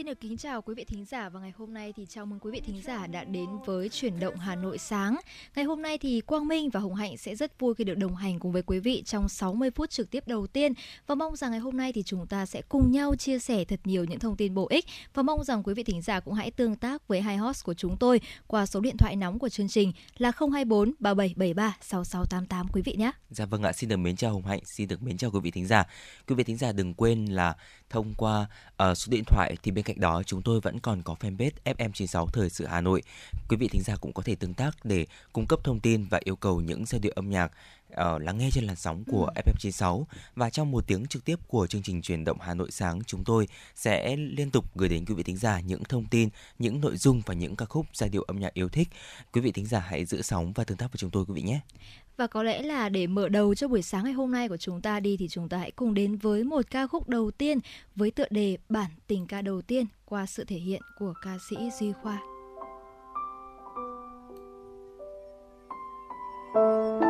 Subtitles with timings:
[0.00, 2.38] Xin được kính chào quý vị thính giả và ngày hôm nay thì chào mừng
[2.38, 5.20] quý vị thính giả đã đến với chuyển động Hà Nội sáng.
[5.56, 8.16] Ngày hôm nay thì Quang Minh và Hồng Hạnh sẽ rất vui khi được đồng
[8.16, 10.72] hành cùng với quý vị trong 60 phút trực tiếp đầu tiên
[11.06, 13.80] và mong rằng ngày hôm nay thì chúng ta sẽ cùng nhau chia sẻ thật
[13.84, 16.50] nhiều những thông tin bổ ích và mong rằng quý vị thính giả cũng hãy
[16.50, 19.68] tương tác với hai host của chúng tôi qua số điện thoại nóng của chương
[19.68, 23.12] trình là 024 3773 6688 quý vị nhé.
[23.30, 25.50] Dạ vâng ạ, xin được mến chào Hồng Hạnh, xin được mến chào quý vị
[25.50, 25.84] thính giả.
[26.28, 27.54] Quý vị thính giả đừng quên là
[27.90, 28.46] thông qua
[28.90, 32.26] uh, số điện thoại thì bên cạnh đó chúng tôi vẫn còn có fanpage FM96
[32.26, 33.02] Thời sự Hà Nội.
[33.48, 36.20] Quý vị thính giả cũng có thể tương tác để cung cấp thông tin và
[36.24, 37.52] yêu cầu những giai điệu âm nhạc
[37.92, 39.42] uh, lắng nghe trên làn sóng của ừ.
[39.46, 40.04] FM96
[40.36, 43.24] và trong một tiếng trực tiếp của chương trình truyền động Hà Nội sáng chúng
[43.24, 46.96] tôi sẽ liên tục gửi đến quý vị thính giả những thông tin, những nội
[46.96, 48.88] dung và những ca khúc giai điệu âm nhạc yêu thích.
[49.32, 51.42] Quý vị thính giả hãy giữ sóng và tương tác với chúng tôi quý vị
[51.42, 51.60] nhé.
[52.20, 54.80] Và có lẽ là để mở đầu cho buổi sáng ngày hôm nay của chúng
[54.80, 57.58] ta đi thì chúng ta hãy cùng đến với một ca khúc đầu tiên
[57.96, 61.56] với tựa đề Bản tình ca đầu tiên qua sự thể hiện của ca sĩ
[61.80, 62.18] Duy Khoa.
[66.54, 67.09] Thank you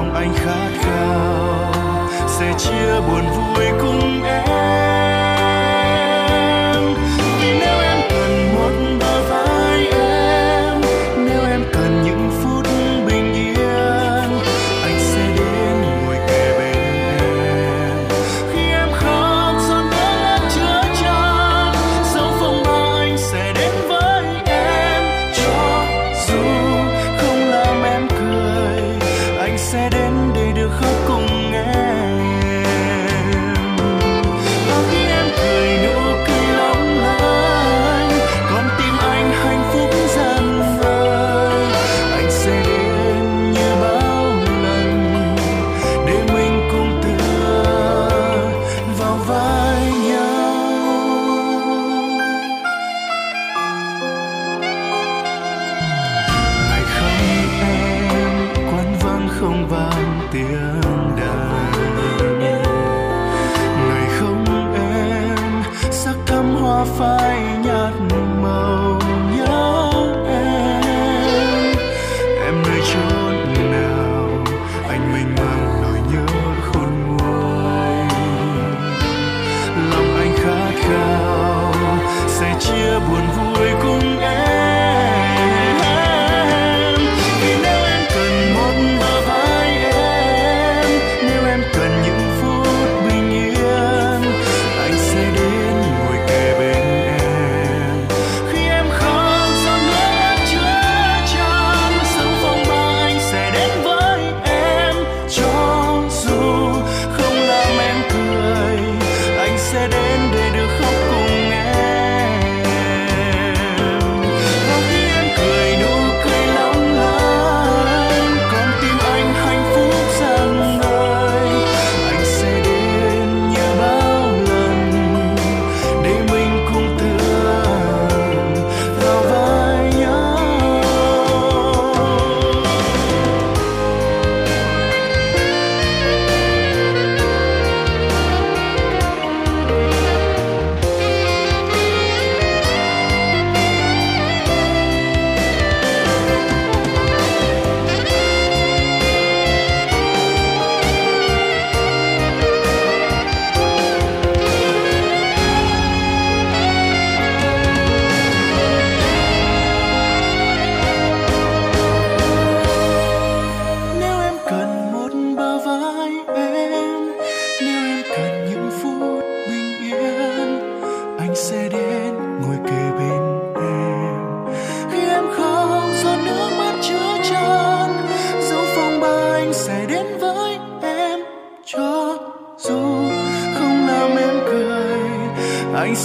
[0.00, 1.72] lòng anh khát khao.
[2.28, 4.49] Sẽ chia buồn vui cùng em.
[66.84, 67.29] far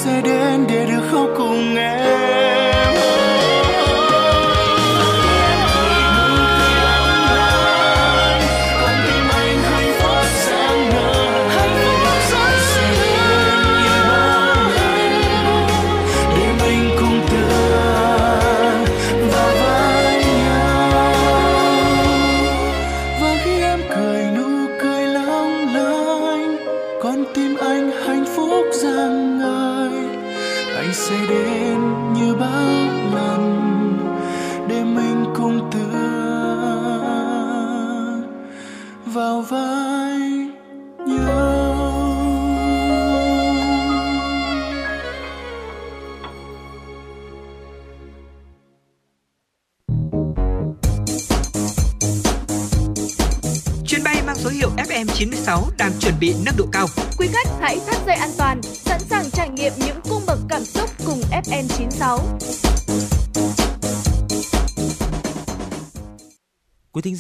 [0.07, 0.34] anh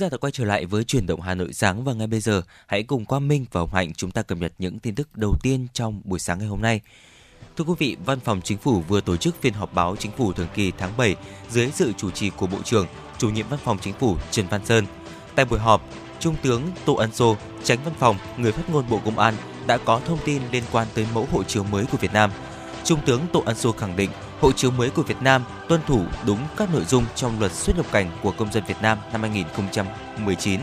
[0.05, 2.19] Quý giả đã quay trở lại với chuyển động Hà Nội sáng và ngay bây
[2.19, 5.17] giờ hãy cùng Quang Minh và Hồng Hạnh chúng ta cập nhật những tin tức
[5.17, 6.81] đầu tiên trong buổi sáng ngày hôm nay.
[7.57, 10.33] Thưa quý vị, Văn phòng Chính phủ vừa tổ chức phiên họp báo Chính phủ
[10.33, 11.15] thường kỳ tháng 7
[11.49, 12.87] dưới sự chủ trì của Bộ trưởng,
[13.17, 14.85] Chủ nhiệm Văn phòng Chính phủ Trần Văn Sơn.
[15.35, 15.81] Tại buổi họp,
[16.19, 19.33] Trung tướng Tô Ân Sô, tránh văn phòng, người phát ngôn Bộ Công an
[19.67, 22.31] đã có thông tin liên quan tới mẫu hộ chiếu mới của Việt Nam.
[22.83, 24.09] Trung tướng Tô Ân Sô khẳng định
[24.39, 27.75] hộ chiếu mới của Việt Nam tuân thủ đúng các nội dung trong luật xuất
[27.75, 30.59] nhập cảnh của công dân Việt Nam năm 2019.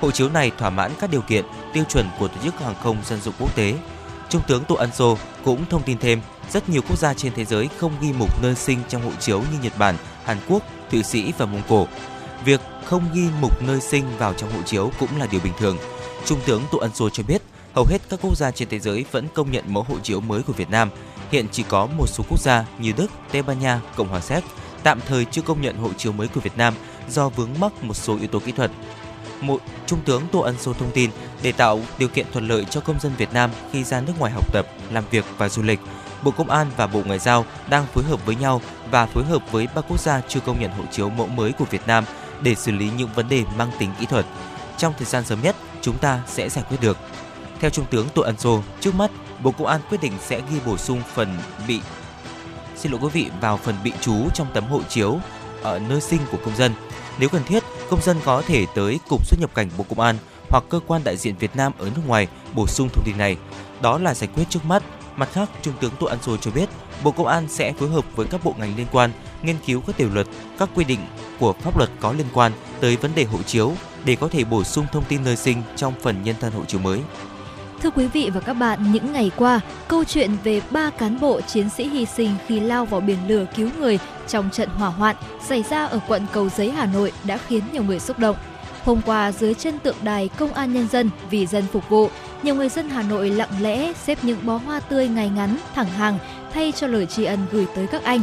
[0.00, 2.96] Hộ chiếu này thỏa mãn các điều kiện, tiêu chuẩn của Tổ chức Hàng không
[3.04, 3.74] Dân dụng Quốc tế.
[4.28, 6.20] Trung tướng Tô Ân Sô cũng thông tin thêm,
[6.50, 9.40] rất nhiều quốc gia trên thế giới không ghi mục nơi sinh trong hộ chiếu
[9.40, 11.86] như Nhật Bản, Hàn Quốc, Thụy Sĩ và Mông Cổ.
[12.44, 15.78] Việc không ghi mục nơi sinh vào trong hộ chiếu cũng là điều bình thường.
[16.24, 17.42] Trung tướng Tô Ân Sô cho biết,
[17.74, 20.42] hầu hết các quốc gia trên thế giới vẫn công nhận mẫu hộ chiếu mới
[20.42, 20.90] của Việt Nam.
[21.30, 24.44] Hiện chỉ có một số quốc gia như Đức, Tây Ban Nha, Cộng hòa Séc
[24.86, 26.74] tạm thời chưa công nhận hộ chiếu mới của Việt Nam
[27.08, 28.70] do vướng mắc một số yếu tố kỹ thuật.
[29.40, 31.10] Một Trung tướng Tô Ân Sô thông tin
[31.42, 34.32] để tạo điều kiện thuận lợi cho công dân Việt Nam khi ra nước ngoài
[34.32, 35.80] học tập, làm việc và du lịch,
[36.22, 39.52] Bộ Công an và Bộ Ngoại giao đang phối hợp với nhau và phối hợp
[39.52, 42.04] với ba quốc gia chưa công nhận hộ chiếu mẫu mới của Việt Nam
[42.42, 44.26] để xử lý những vấn đề mang tính kỹ thuật.
[44.76, 46.98] Trong thời gian sớm nhất, chúng ta sẽ giải quyết được.
[47.60, 49.10] Theo Trung tướng Tô Ân Sô, trước mắt,
[49.42, 51.38] Bộ Công an quyết định sẽ ghi bổ sung phần
[51.68, 51.80] bị
[52.76, 55.18] xin lỗi quý vị vào phần bị trú trong tấm hộ chiếu
[55.62, 56.72] ở nơi sinh của công dân.
[57.18, 60.16] Nếu cần thiết, công dân có thể tới Cục xuất nhập cảnh Bộ Công an
[60.50, 63.36] hoặc cơ quan đại diện Việt Nam ở nước ngoài bổ sung thông tin này.
[63.80, 64.82] Đó là giải quyết trước mắt.
[65.16, 66.68] Mặt khác, Trung tướng Tô Ân Sô cho biết,
[67.04, 69.10] Bộ Công an sẽ phối hợp với các bộ ngành liên quan
[69.42, 70.26] nghiên cứu các điều luật,
[70.58, 71.00] các quy định
[71.38, 73.72] của pháp luật có liên quan tới vấn đề hộ chiếu
[74.04, 76.80] để có thể bổ sung thông tin nơi sinh trong phần nhân thân hộ chiếu
[76.80, 77.00] mới.
[77.82, 81.40] Thưa quý vị và các bạn, những ngày qua, câu chuyện về ba cán bộ
[81.40, 85.16] chiến sĩ hy sinh khi lao vào biển lửa cứu người trong trận hỏa hoạn
[85.46, 88.36] xảy ra ở quận Cầu Giấy, Hà Nội đã khiến nhiều người xúc động.
[88.84, 92.08] Hôm qua, dưới chân tượng đài Công an Nhân dân vì dân phục vụ,
[92.42, 95.88] nhiều người dân Hà Nội lặng lẽ xếp những bó hoa tươi ngày ngắn, thẳng
[95.88, 96.18] hàng
[96.52, 98.20] thay cho lời tri ân gửi tới các anh.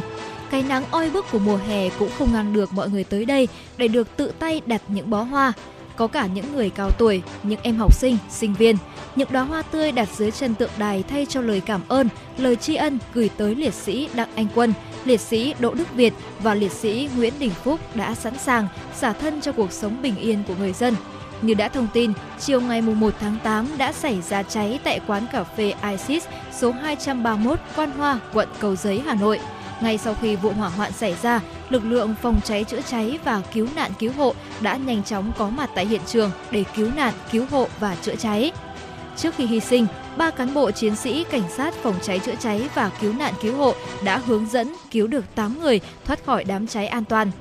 [0.51, 3.47] Cái nắng oi bức của mùa hè cũng không ngăn được mọi người tới đây
[3.77, 5.53] để được tự tay đặt những bó hoa.
[5.95, 8.77] Có cả những người cao tuổi, những em học sinh, sinh viên.
[9.15, 12.55] Những đóa hoa tươi đặt dưới chân tượng đài thay cho lời cảm ơn, lời
[12.55, 14.73] tri ân gửi tới liệt sĩ Đặng Anh Quân,
[15.05, 19.13] liệt sĩ Đỗ Đức Việt và liệt sĩ Nguyễn Đình Phúc đã sẵn sàng xả
[19.13, 20.95] thân cho cuộc sống bình yên của người dân.
[21.41, 25.25] Như đã thông tin, chiều ngày 1 tháng 8 đã xảy ra cháy tại quán
[25.31, 26.23] cà phê Isis
[26.59, 29.39] số 231 Quan Hoa, quận Cầu Giấy, Hà Nội.
[29.83, 33.41] Ngay sau khi vụ hỏa hoạn xảy ra, lực lượng phòng cháy chữa cháy và
[33.53, 37.13] cứu nạn cứu hộ đã nhanh chóng có mặt tại hiện trường để cứu nạn,
[37.31, 38.51] cứu hộ và chữa cháy.
[39.17, 39.85] Trước khi hy sinh,
[40.17, 43.57] ba cán bộ chiến sĩ cảnh sát phòng cháy chữa cháy và cứu nạn cứu
[43.57, 43.73] hộ
[44.03, 47.31] đã hướng dẫn cứu được 8 người thoát khỏi đám cháy an toàn.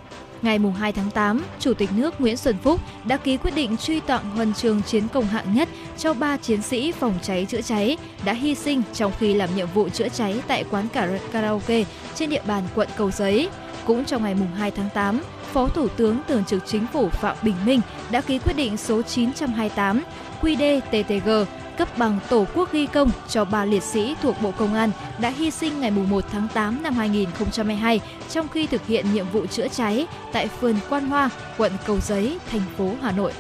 [0.43, 4.01] Ngày 2 tháng 8, Chủ tịch nước Nguyễn Xuân Phúc đã ký quyết định truy
[4.01, 5.69] tặng huân chương chiến công hạng nhất
[5.99, 9.69] cho ba chiến sĩ phòng cháy chữa cháy đã hy sinh trong khi làm nhiệm
[9.75, 10.87] vụ chữa cháy tại quán
[11.33, 11.85] karaoke
[12.15, 13.49] trên địa bàn quận Cầu Giấy.
[13.87, 15.21] Cũng trong ngày 2 tháng 8,
[15.53, 17.81] Phó Thủ tướng Thường trực Chính phủ Phạm Bình Minh
[18.11, 20.03] đã ký quyết định số 928
[20.41, 21.45] QĐ-TTG
[21.79, 25.31] cấp bằng Tổ quốc ghi công cho ba liệt sĩ thuộc Bộ Công an đã
[25.31, 28.01] hy sinh ngày 1 tháng 8 năm 2022
[28.31, 32.39] trong khi thực hiện nhiệm vụ chữa cháy tại phường Quan Hoa, quận Cầu Giấy,
[32.51, 33.33] thành phố Hà Nội.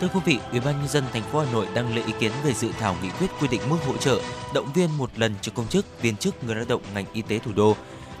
[0.00, 2.32] Thưa quý vị, Ủy ban nhân dân thành phố Hà Nội đang lấy ý kiến
[2.44, 4.20] về dự thảo nghị quyết quy định mức hỗ trợ
[4.54, 7.38] động viên một lần cho công chức, viên chức người lao động ngành y tế
[7.38, 7.76] thủ đô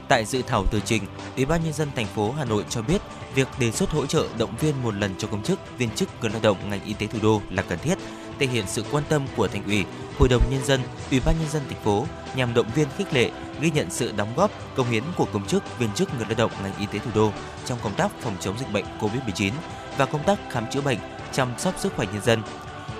[0.08, 1.02] Tại dự thảo tờ trình,
[1.36, 3.02] Ủy ban nhân dân thành phố Hà Nội cho biết
[3.34, 6.30] việc đề xuất hỗ trợ động viên một lần cho công chức, viên chức người
[6.30, 7.98] lao động ngành y tế thủ đô là cần thiết,
[8.42, 9.84] thể hiện sự quan tâm của thành ủy,
[10.18, 10.80] hội đồng nhân dân,
[11.10, 13.30] ủy ban nhân dân thành phố nhằm động viên khích lệ,
[13.60, 16.50] ghi nhận sự đóng góp, công hiến của công chức, viên chức người lao động
[16.62, 17.32] ngành y tế thủ đô
[17.64, 19.52] trong công tác phòng chống dịch bệnh COVID-19
[19.98, 20.98] và công tác khám chữa bệnh,
[21.32, 22.42] chăm sóc sức khỏe nhân dân.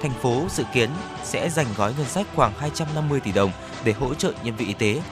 [0.03, 0.91] Thành phố dự kiến
[1.25, 3.51] sẽ dành gói ngân sách khoảng 250 tỷ đồng
[3.85, 5.03] để hỗ trợ nhân viên y tế.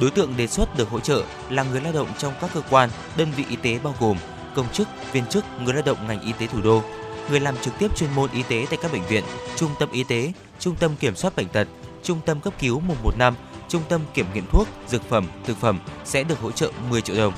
[0.00, 2.90] Đối tượng đề xuất được hỗ trợ là người lao động trong các cơ quan,
[3.16, 4.16] đơn vị y tế bao gồm
[4.54, 6.82] công chức, viên chức, người lao động ngành y tế thủ đô,
[7.30, 9.24] người làm trực tiếp chuyên môn y tế tại các bệnh viện,
[9.56, 11.68] trung tâm y tế, trung tâm kiểm soát bệnh tật,
[12.02, 13.34] trung tâm cấp cứu 115,
[13.68, 17.16] trung tâm kiểm nghiệm thuốc, dược phẩm, thực phẩm sẽ được hỗ trợ 10 triệu
[17.16, 17.34] đồng.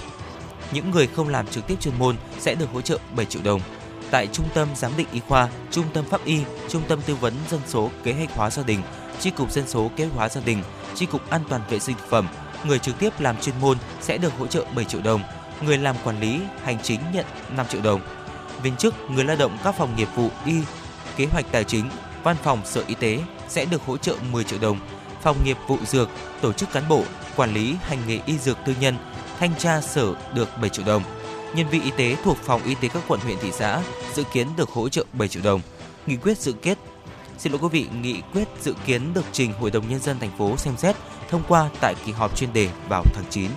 [0.73, 3.61] Những người không làm trực tiếp chuyên môn sẽ được hỗ trợ 7 triệu đồng.
[4.11, 7.35] Tại trung tâm giám định y khoa, trung tâm pháp y, trung tâm tư vấn
[7.51, 8.83] dân số kế hoạch hóa gia đình,
[9.21, 10.63] chi cục dân số kế hoạch hóa gia đình,
[10.95, 12.29] chi cục an toàn vệ sinh thực phẩm,
[12.65, 15.23] người trực tiếp làm chuyên môn sẽ được hỗ trợ 7 triệu đồng,
[15.67, 18.01] người làm quản lý hành chính nhận 5 triệu đồng.
[18.63, 20.55] Viên chức, người lao động các phòng nghiệp vụ y,
[21.17, 21.91] kế hoạch tài chính,
[22.23, 24.79] văn phòng sở y tế sẽ được hỗ trợ 10 triệu đồng.
[25.23, 26.09] Phòng nghiệp vụ dược,
[26.41, 27.05] tổ chức cán bộ,
[27.37, 28.97] quản lý hành nghề y dược tư nhân,
[29.39, 31.03] thanh tra sở được 7 triệu đồng.
[31.55, 33.83] Nhân viên y tế thuộc phòng y tế các quận huyện thị xã
[34.15, 35.61] dự kiến được hỗ trợ 7 triệu đồng.
[36.07, 36.79] Nghị quyết dự kiến
[37.39, 40.31] Xin lỗi quý vị, nghị quyết dự kiến được trình Hội đồng nhân dân thành
[40.39, 40.97] phố xem xét
[41.31, 43.51] thông qua tại kỳ họp chuyên đề vào tháng 9.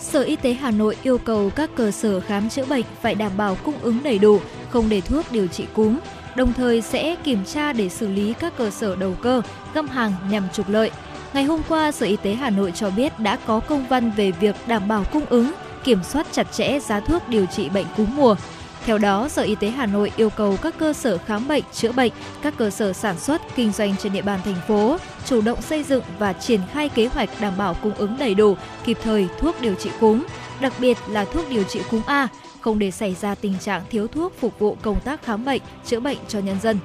[0.00, 3.32] Sở Y tế Hà Nội yêu cầu các cơ sở khám chữa bệnh phải đảm
[3.36, 4.40] bảo cung ứng đầy đủ,
[4.70, 5.98] không để thuốc điều trị cúm,
[6.36, 9.42] đồng thời sẽ kiểm tra để xử lý các cơ sở đầu cơ,
[9.74, 10.90] găm hàng nhằm trục lợi.
[11.34, 14.30] Ngày hôm qua, Sở Y tế Hà Nội cho biết đã có công văn về
[14.30, 15.52] việc đảm bảo cung ứng,
[15.84, 18.36] kiểm soát chặt chẽ giá thuốc điều trị bệnh cúm mùa.
[18.84, 21.92] Theo đó, Sở Y tế Hà Nội yêu cầu các cơ sở khám bệnh, chữa
[21.92, 24.96] bệnh, các cơ sở sản xuất, kinh doanh trên địa bàn thành phố
[25.26, 28.56] chủ động xây dựng và triển khai kế hoạch đảm bảo cung ứng đầy đủ,
[28.84, 30.24] kịp thời thuốc điều trị cúm,
[30.60, 32.28] đặc biệt là thuốc điều trị cúm A,
[32.60, 36.00] không để xảy ra tình trạng thiếu thuốc phục vụ công tác khám bệnh, chữa
[36.00, 36.78] bệnh cho nhân dân.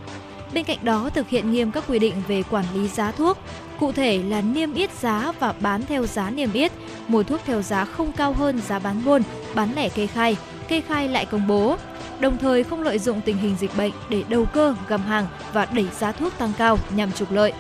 [0.54, 3.38] Bên cạnh đó, thực hiện nghiêm các quy định về quản lý giá thuốc,
[3.80, 6.72] cụ thể là niêm yết giá và bán theo giá niêm yết,
[7.08, 9.22] mua thuốc theo giá không cao hơn giá bán buôn,
[9.56, 11.77] bán lẻ kê khai, kê khai lại công bố,
[12.19, 15.65] đồng thời không lợi dụng tình hình dịch bệnh để đầu cơ, găm hàng và
[15.65, 17.53] đẩy giá thuốc tăng cao nhằm trục lợi.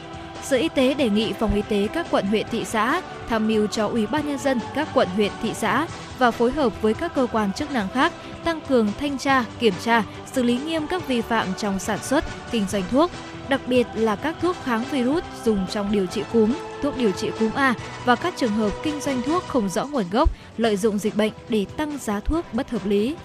[0.43, 3.67] Sở Y tế đề nghị phòng y tế các quận huyện thị xã tham mưu
[3.67, 5.87] cho Ủy ban nhân dân các quận huyện thị xã
[6.19, 9.73] và phối hợp với các cơ quan chức năng khác tăng cường thanh tra, kiểm
[9.81, 13.11] tra, xử lý nghiêm các vi phạm trong sản xuất, kinh doanh thuốc,
[13.49, 17.29] đặc biệt là các thuốc kháng virus dùng trong điều trị cúm, thuốc điều trị
[17.39, 17.73] cúm A
[18.05, 21.31] và các trường hợp kinh doanh thuốc không rõ nguồn gốc, lợi dụng dịch bệnh
[21.49, 23.15] để tăng giá thuốc bất hợp lý.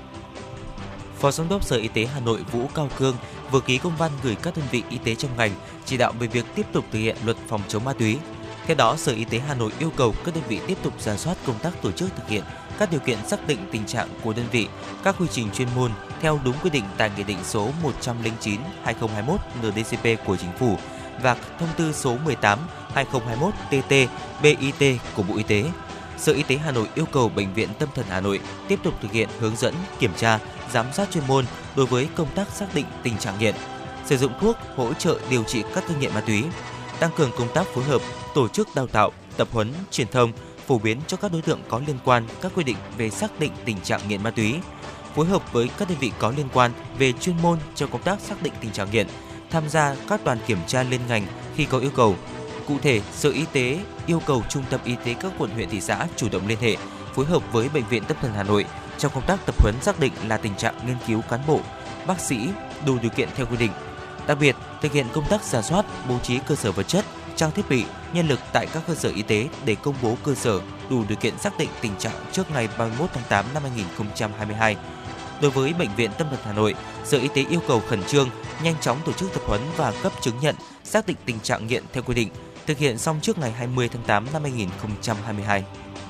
[1.18, 3.16] Phó Giám đốc Sở Y tế Hà Nội Vũ Cao Cương
[3.50, 5.50] vừa ký công văn gửi các đơn vị y tế trong ngành
[5.84, 8.18] chỉ đạo về việc tiếp tục thực hiện luật phòng chống ma túy.
[8.66, 11.16] Theo đó, Sở Y tế Hà Nội yêu cầu các đơn vị tiếp tục giả
[11.16, 12.42] soát công tác tổ chức thực hiện
[12.80, 14.68] các điều kiện xác định tình trạng của đơn vị,
[15.04, 20.26] các quy trình chuyên môn theo đúng quy định tại Nghị định số 109/2021 NDCP
[20.26, 20.76] của Chính phủ
[21.22, 24.08] và Thông tư số 18/2021 TT
[24.42, 25.64] BIT của Bộ Y tế.
[26.18, 28.94] Sở Y tế Hà Nội yêu cầu Bệnh viện Tâm thần Hà Nội tiếp tục
[29.02, 30.38] thực hiện hướng dẫn, kiểm tra,
[30.72, 31.44] giám sát chuyên môn
[31.76, 33.54] đối với công tác xác định tình trạng nghiện,
[34.06, 36.44] sử dụng thuốc hỗ trợ điều trị các cơn nghiện ma túy,
[37.00, 38.02] tăng cường công tác phối hợp,
[38.34, 40.32] tổ chức đào tạo, tập huấn, truyền thông,
[40.70, 43.52] phổ biến cho các đối tượng có liên quan các quy định về xác định
[43.64, 44.54] tình trạng nghiện ma túy,
[45.14, 48.20] phối hợp với các đơn vị có liên quan về chuyên môn trong công tác
[48.20, 49.06] xác định tình trạng nghiện,
[49.50, 52.16] tham gia các đoàn kiểm tra liên ngành khi có yêu cầu.
[52.68, 55.80] Cụ thể, Sở Y tế yêu cầu Trung tâm Y tế các quận huyện thị
[55.80, 56.76] xã chủ động liên hệ,
[57.14, 58.64] phối hợp với Bệnh viện Tâm thần Hà Nội
[58.98, 61.60] trong công tác tập huấn xác định là tình trạng nghiên cứu cán bộ,
[62.06, 62.48] bác sĩ
[62.86, 63.72] đủ điều kiện theo quy định.
[64.26, 67.04] Đặc biệt, thực hiện công tác giả soát, bố trí cơ sở vật chất,
[67.36, 70.34] trang thiết bị, nhân lực tại các cơ sở y tế để công bố cơ
[70.34, 70.60] sở
[70.90, 74.76] đủ điều kiện xác định tình trạng trước ngày 31 tháng 8 năm 2022.
[75.42, 78.28] Đối với Bệnh viện Tâm thần Hà Nội, Sở Y tế yêu cầu khẩn trương,
[78.62, 81.84] nhanh chóng tổ chức tập huấn và cấp chứng nhận xác định tình trạng nghiện
[81.92, 82.28] theo quy định,
[82.66, 85.64] thực hiện xong trước ngày 20 tháng 8 năm 2022.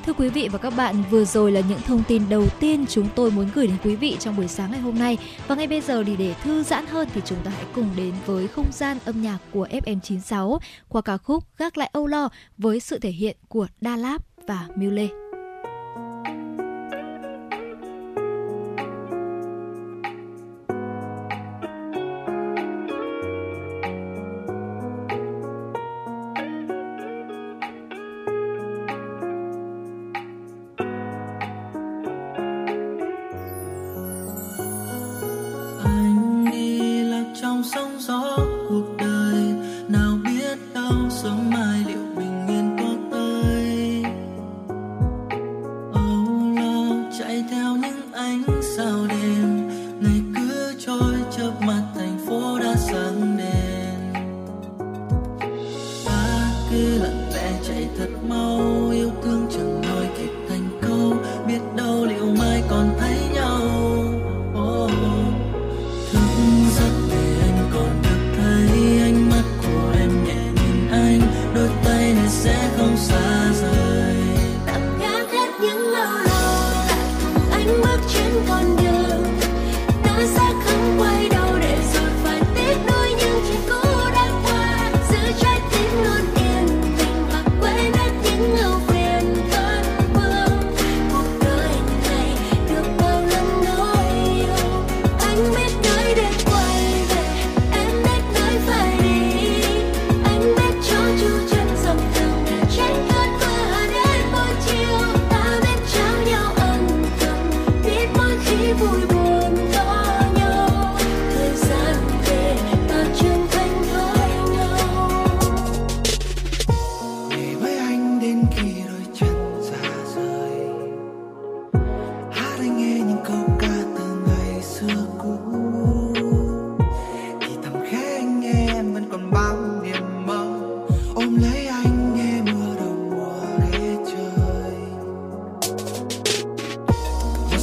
[0.07, 3.09] Thưa quý vị và các bạn, vừa rồi là những thông tin đầu tiên chúng
[3.15, 5.19] tôi muốn gửi đến quý vị trong buổi sáng ngày hôm nay.
[5.47, 8.15] Và ngay bây giờ thì để thư giãn hơn thì chúng ta hãy cùng đến
[8.27, 12.29] với không gian âm nhạc của FM96 qua ca khúc Gác lại âu lo
[12.59, 15.30] với sự thể hiện của Đa Láp và miu lê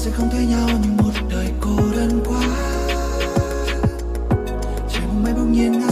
[0.07, 0.67] sẽ không thấy nhau
[0.97, 2.41] một đời cô đơn quá.
[4.93, 5.86] Trời mây bỗng nhiên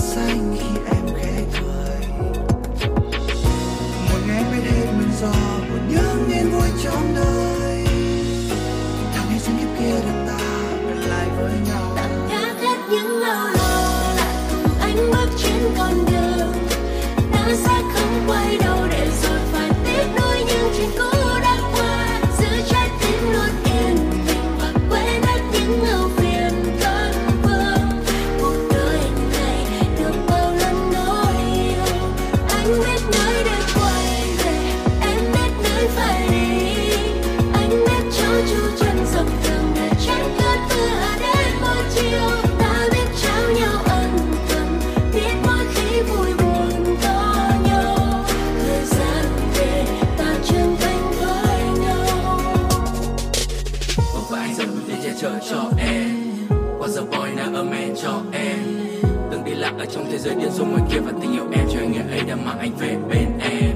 [59.86, 62.04] ở trong thế giới điên rồ ngoài kia Và tình yêu em cho anh ngày
[62.10, 63.76] ấy đã mang anh về bên em.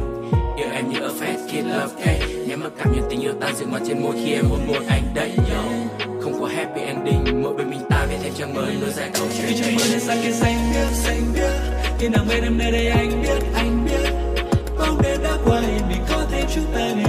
[0.58, 2.28] Yêu em như a fast kid love cake.
[2.48, 4.86] Nhé mặc cảm như tình yêu ta dừng ngoài trên môi khi em hôn môi
[4.89, 5.63] anh đấy yo.
[6.22, 9.28] Không có happy ending Mỗi bên mình ta viết thêm trang mới nối dài câu
[9.38, 11.52] chuyện Vì trời mơ lên xa kia xanh biếc xanh biếc
[12.00, 14.10] khi nào bên em nơi đây anh biết anh biết
[14.80, 17.09] bóng đêm đã qua bình có thêm chúng ta nghe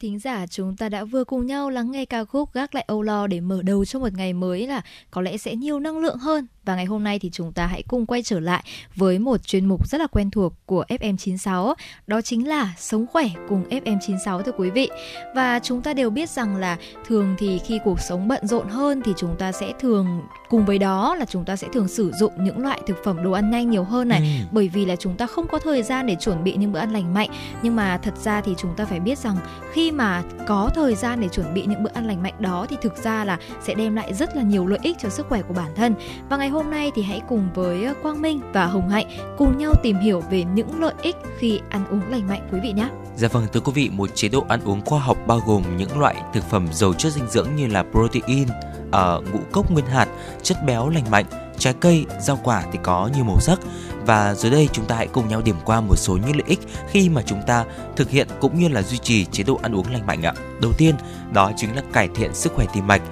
[0.00, 3.02] thính giả, chúng ta đã vừa cùng nhau lắng nghe ca khúc Gác lại âu
[3.02, 6.16] lo để mở đầu cho một ngày mới là có lẽ sẽ nhiều năng lượng
[6.18, 6.46] hơn.
[6.68, 8.64] Và ngày hôm nay thì chúng ta hãy cùng quay trở lại
[8.96, 11.74] với một chuyên mục rất là quen thuộc của FM96,
[12.06, 14.88] đó chính là Sống khỏe cùng FM96 thưa quý vị.
[15.34, 16.76] Và chúng ta đều biết rằng là
[17.06, 20.78] thường thì khi cuộc sống bận rộn hơn thì chúng ta sẽ thường cùng với
[20.78, 23.70] đó là chúng ta sẽ thường sử dụng những loại thực phẩm đồ ăn nhanh
[23.70, 24.44] nhiều hơn này Ừ.
[24.52, 26.90] bởi vì là chúng ta không có thời gian để chuẩn bị những bữa ăn
[26.92, 27.30] lành mạnh
[27.62, 29.36] nhưng mà thật ra thì chúng ta phải biết rằng
[29.72, 32.76] khi mà có thời gian để chuẩn bị những bữa ăn lành mạnh đó thì
[32.82, 35.54] thực ra là sẽ đem lại rất là nhiều lợi ích cho sức khỏe của
[35.54, 35.94] bản thân
[36.28, 39.06] và ngày hôm Hôm nay thì hãy cùng với ờ, Quang Minh và Hồng Hạnh
[39.36, 42.72] cùng nhau tìm hiểu về những lợi ích khi ăn uống lành mạnh quý vị
[42.72, 42.88] nhé.
[43.16, 45.98] Dạ vâng, thưa quý vị, một chế độ ăn uống khoa học bao gồm những
[45.98, 48.48] loại thực phẩm giàu chất dinh dưỡng như là protein,
[48.90, 50.06] ở ngũ cốc nguyên hạt,
[50.42, 51.24] chất béo lành mạnh,
[51.58, 53.58] trái cây, rau quả thì có nhiều màu sắc.
[54.06, 56.60] Và dưới đây chúng ta hãy cùng nhau điểm qua một số những lợi ích
[56.88, 57.64] khi mà chúng ta
[57.96, 60.34] thực hiện cũng như là duy trì chế độ ăn uống lành mạnh ạ.
[60.62, 60.94] Đầu tiên,
[61.32, 63.02] đó chính là cải thiện sức khỏe tim mạch.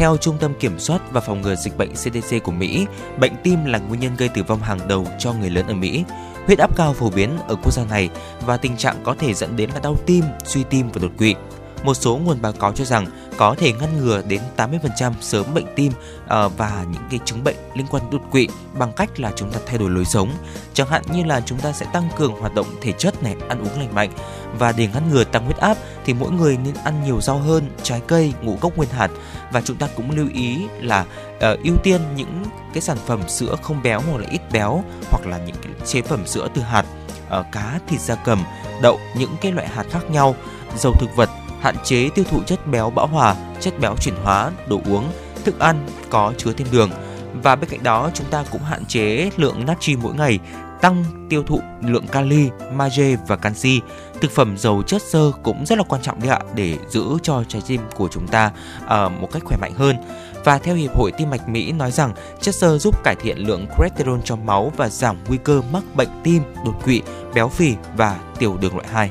[0.00, 2.86] Theo Trung tâm Kiểm soát và Phòng ngừa Dịch bệnh CDC của Mỹ,
[3.18, 6.04] bệnh tim là nguyên nhân gây tử vong hàng đầu cho người lớn ở Mỹ.
[6.46, 8.08] Huyết áp cao phổ biến ở quốc gia này
[8.46, 11.34] và tình trạng có thể dẫn đến là đau tim, suy tim và đột quỵ.
[11.82, 15.66] Một số nguồn báo cáo cho rằng có thể ngăn ngừa đến 80% sớm bệnh
[15.76, 15.92] tim
[16.26, 19.58] ờ, và những cái chứng bệnh liên quan đột quỵ bằng cách là chúng ta
[19.66, 20.30] thay đổi lối sống.
[20.74, 23.60] Chẳng hạn như là chúng ta sẽ tăng cường hoạt động thể chất này, ăn
[23.60, 24.10] uống lành mạnh
[24.58, 27.70] và để ngăn ngừa tăng huyết áp thì mỗi người nên ăn nhiều rau hơn,
[27.82, 29.10] trái cây, ngũ cốc nguyên hạt
[29.52, 31.04] và chúng ta cũng lưu ý là
[31.40, 35.26] ờ, ưu tiên những cái sản phẩm sữa không béo hoặc là ít béo hoặc
[35.26, 36.84] là những cái chế phẩm sữa từ hạt
[37.28, 38.42] ờ, cá, thịt gia cầm,
[38.82, 40.34] đậu, những cái loại hạt khác nhau,
[40.76, 44.50] dầu thực vật, hạn chế tiêu thụ chất béo bão hòa, chất béo chuyển hóa,
[44.68, 45.04] đồ uống,
[45.44, 46.90] thức ăn có chứa thêm đường.
[47.42, 50.38] Và bên cạnh đó chúng ta cũng hạn chế lượng natri mỗi ngày,
[50.80, 53.80] tăng tiêu thụ lượng kali, magie và canxi.
[54.20, 57.44] Thực phẩm giàu chất xơ cũng rất là quan trọng đấy ạ để giữ cho
[57.48, 58.50] trái tim của chúng ta
[58.84, 59.96] uh, một cách khỏe mạnh hơn.
[60.44, 63.66] Và theo Hiệp hội Tim mạch Mỹ nói rằng chất xơ giúp cải thiện lượng
[63.78, 67.02] cholesterol trong máu và giảm nguy cơ mắc bệnh tim, đột quỵ,
[67.34, 69.10] béo phì và tiểu đường loại 2.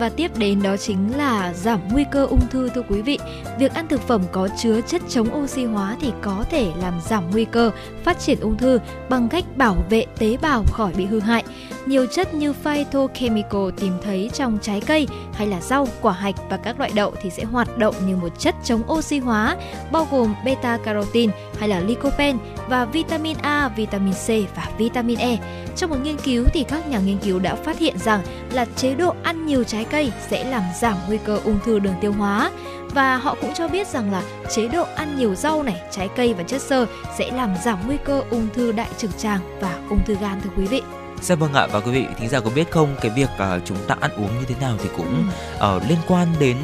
[0.00, 3.18] Và tiếp đến đó chính là giảm nguy cơ ung thư thưa quý vị.
[3.58, 7.30] Việc ăn thực phẩm có chứa chất chống oxy hóa thì có thể làm giảm
[7.30, 7.70] nguy cơ
[8.04, 11.44] phát triển ung thư bằng cách bảo vệ tế bào khỏi bị hư hại.
[11.86, 16.56] Nhiều chất như phytochemical tìm thấy trong trái cây hay là rau, quả hạch và
[16.56, 19.56] các loại đậu thì sẽ hoạt động như một chất chống oxy hóa
[19.92, 25.38] bao gồm beta carotene hay là lycopene và vitamin A, vitamin C và vitamin E.
[25.78, 28.94] Trong một nghiên cứu thì các nhà nghiên cứu đã phát hiện rằng là chế
[28.94, 32.50] độ ăn nhiều trái cây sẽ làm giảm nguy cơ ung thư đường tiêu hóa
[32.90, 36.34] và họ cũng cho biết rằng là chế độ ăn nhiều rau này, trái cây
[36.34, 36.86] và chất xơ
[37.18, 40.50] sẽ làm giảm nguy cơ ung thư đại trực tràng và ung thư gan thưa
[40.56, 40.82] quý vị.
[41.22, 43.78] Dạ vâng ạ và quý vị thính giả có biết không cái việc uh, chúng
[43.88, 46.56] ta ăn uống như thế nào thì cũng uh, liên quan đến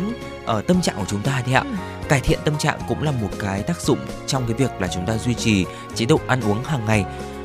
[0.59, 1.63] uh, tâm trạng của chúng ta đấy ạ.
[1.65, 1.77] Ừ.
[2.09, 5.07] Cải thiện tâm trạng cũng là một cái tác dụng trong cái việc là chúng
[5.07, 7.05] ta duy trì chế độ ăn uống hàng ngày.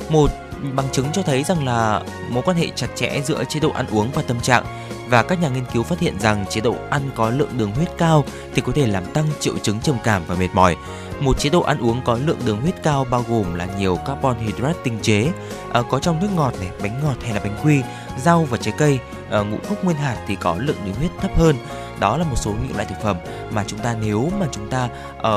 [0.10, 0.32] Một
[0.73, 3.87] bằng chứng cho thấy rằng là mối quan hệ chặt chẽ giữa chế độ ăn
[3.91, 4.65] uống và tâm trạng
[5.09, 7.89] và các nhà nghiên cứu phát hiện rằng chế độ ăn có lượng đường huyết
[7.97, 10.75] cao thì có thể làm tăng triệu chứng trầm cảm và mệt mỏi.
[11.19, 14.37] Một chế độ ăn uống có lượng đường huyết cao bao gồm là nhiều carbon
[14.37, 15.31] hydrate tinh chế,
[15.71, 17.81] ờ, có trong nước ngọt này, bánh ngọt hay là bánh quy,
[18.23, 18.99] rau và trái cây.
[19.29, 21.55] Ờ, ngũ cốc nguyên hạt thì có lượng đường huyết thấp hơn.
[21.99, 23.17] Đó là một số những loại thực phẩm
[23.51, 24.89] mà chúng ta nếu mà chúng ta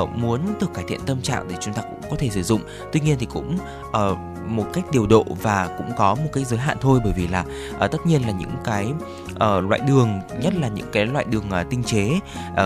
[0.03, 2.61] uh, muốn được cải thiện tâm trạng thì chúng ta cũng có thể sử dụng.
[2.93, 3.59] Tuy nhiên thì cũng
[3.89, 7.29] uh, một cách điều độ và cũng có một cái giới hạn thôi bởi vì
[7.29, 7.45] là
[7.85, 8.93] uh, tất nhiên là những cái
[9.33, 12.11] uh, loại đường nhất là những cái loại đường uh, tinh chế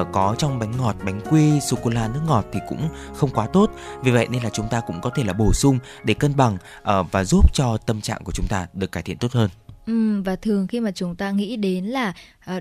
[0.01, 3.31] uh, có trong bánh ngọt, bánh quy, sô cô la nước ngọt thì cũng không
[3.31, 3.71] quá tốt.
[4.03, 6.55] Vì vậy nên là chúng ta cũng có thể là bổ sung để cân bằng
[6.55, 9.51] uh, và giúp cho tâm trạng của chúng ta được cải thiện tốt hơn.
[9.87, 12.13] Ừ, và thường khi mà chúng ta nghĩ đến là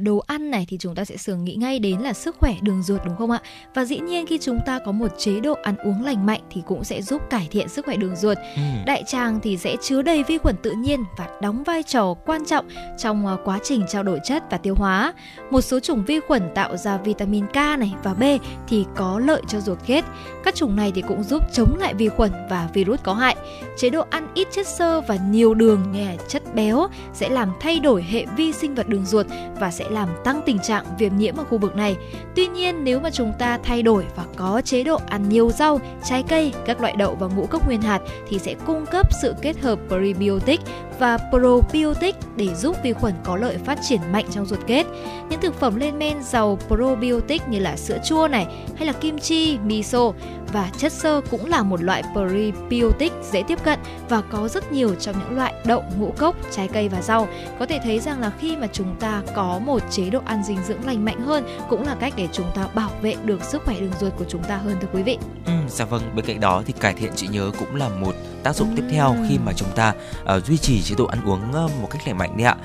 [0.02, 2.84] đồ ăn này thì chúng ta sẽ thường nghĩ ngay đến là sức khỏe đường
[2.84, 3.40] ruột đúng không ạ?
[3.74, 6.62] Và dĩ nhiên khi chúng ta có một chế độ ăn uống lành mạnh thì
[6.66, 8.38] cũng sẽ giúp cải thiện sức khỏe đường ruột.
[8.56, 8.62] Ừ.
[8.86, 12.46] Đại tràng thì sẽ chứa đầy vi khuẩn tự nhiên và đóng vai trò quan
[12.46, 12.66] trọng
[12.98, 15.14] trong à, quá trình trao đổi chất và tiêu hóa.
[15.52, 18.24] Một số chủng vi khuẩn tạo ra vitamin K này và B
[18.68, 20.06] thì có lợi cho ruột kết.
[20.44, 23.36] Các chủng này thì cũng giúp chống lại vi khuẩn và virus có hại.
[23.78, 27.52] Chế độ ăn ít chất xơ và nhiều đường như là chất béo sẽ làm
[27.60, 29.26] thay đổi hệ vi sinh vật đường ruột
[29.60, 31.96] và sẽ làm tăng tình trạng viêm nhiễm ở khu vực này.
[32.36, 35.80] Tuy nhiên nếu mà chúng ta thay đổi và có chế độ ăn nhiều rau,
[36.04, 39.34] trái cây, các loại đậu và ngũ cốc nguyên hạt thì sẽ cung cấp sự
[39.42, 40.60] kết hợp prebiotic
[41.00, 44.86] và probiotic để giúp vi khuẩn có lợi phát triển mạnh trong ruột kết.
[45.30, 49.20] Những thực phẩm lên men giàu probiotic như là sữa chua này hay là kim
[49.20, 50.12] chi, miso
[50.54, 54.96] và chất xơ cũng là một loại prebiotic dễ tiếp cận và có rất nhiều
[54.96, 57.28] trong những loại đậu, ngũ cốc, trái cây và rau.
[57.60, 60.64] Có thể thấy rằng là khi mà chúng ta có một chế độ ăn dinh
[60.64, 63.80] dưỡng lành mạnh hơn cũng là cách để chúng ta bảo vệ được sức khỏe
[63.80, 65.18] đường ruột của chúng ta hơn thưa quý vị.
[65.46, 68.56] Ừ, dạ vâng, bên cạnh đó thì cải thiện trí nhớ cũng là một tác
[68.56, 69.94] dụng tiếp theo khi mà chúng ta
[70.36, 72.56] uh, duy trì chế độ ăn uống uh, một cách lành mạnh đấy ạ.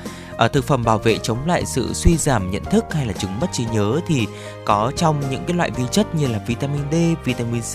[0.40, 3.40] Ở thực phẩm bảo vệ chống lại sự suy giảm nhận thức hay là chứng
[3.40, 4.26] mất trí nhớ thì
[4.64, 7.74] có trong những cái loại vi chất như là vitamin D, vitamin C,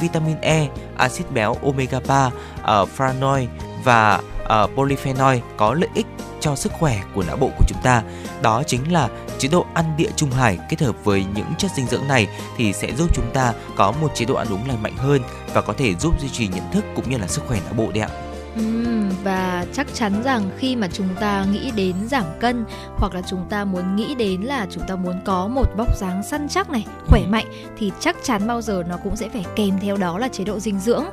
[0.00, 3.46] vitamin E, axit béo omega 3, uh, ờ, flavonoid
[3.84, 6.06] và uh, polyphenol có lợi ích
[6.40, 8.02] cho sức khỏe của não bộ của chúng ta.
[8.42, 11.86] Đó chính là chế độ ăn địa trung hải kết hợp với những chất dinh
[11.86, 14.96] dưỡng này thì sẽ giúp chúng ta có một chế độ ăn uống lành mạnh
[14.96, 15.22] hơn
[15.54, 17.92] và có thể giúp duy trì nhận thức cũng như là sức khỏe não bộ
[17.92, 18.25] đấy ạ.
[19.24, 22.64] Và chắc chắn rằng khi mà chúng ta nghĩ đến giảm cân
[22.96, 26.22] hoặc là chúng ta muốn nghĩ đến là chúng ta muốn có một vóc dáng
[26.22, 27.26] săn chắc này, khỏe Ừ.
[27.28, 27.46] mạnh
[27.78, 30.58] thì chắc chắn bao giờ nó cũng sẽ phải kèm theo đó là chế độ
[30.58, 31.04] dinh dưỡng.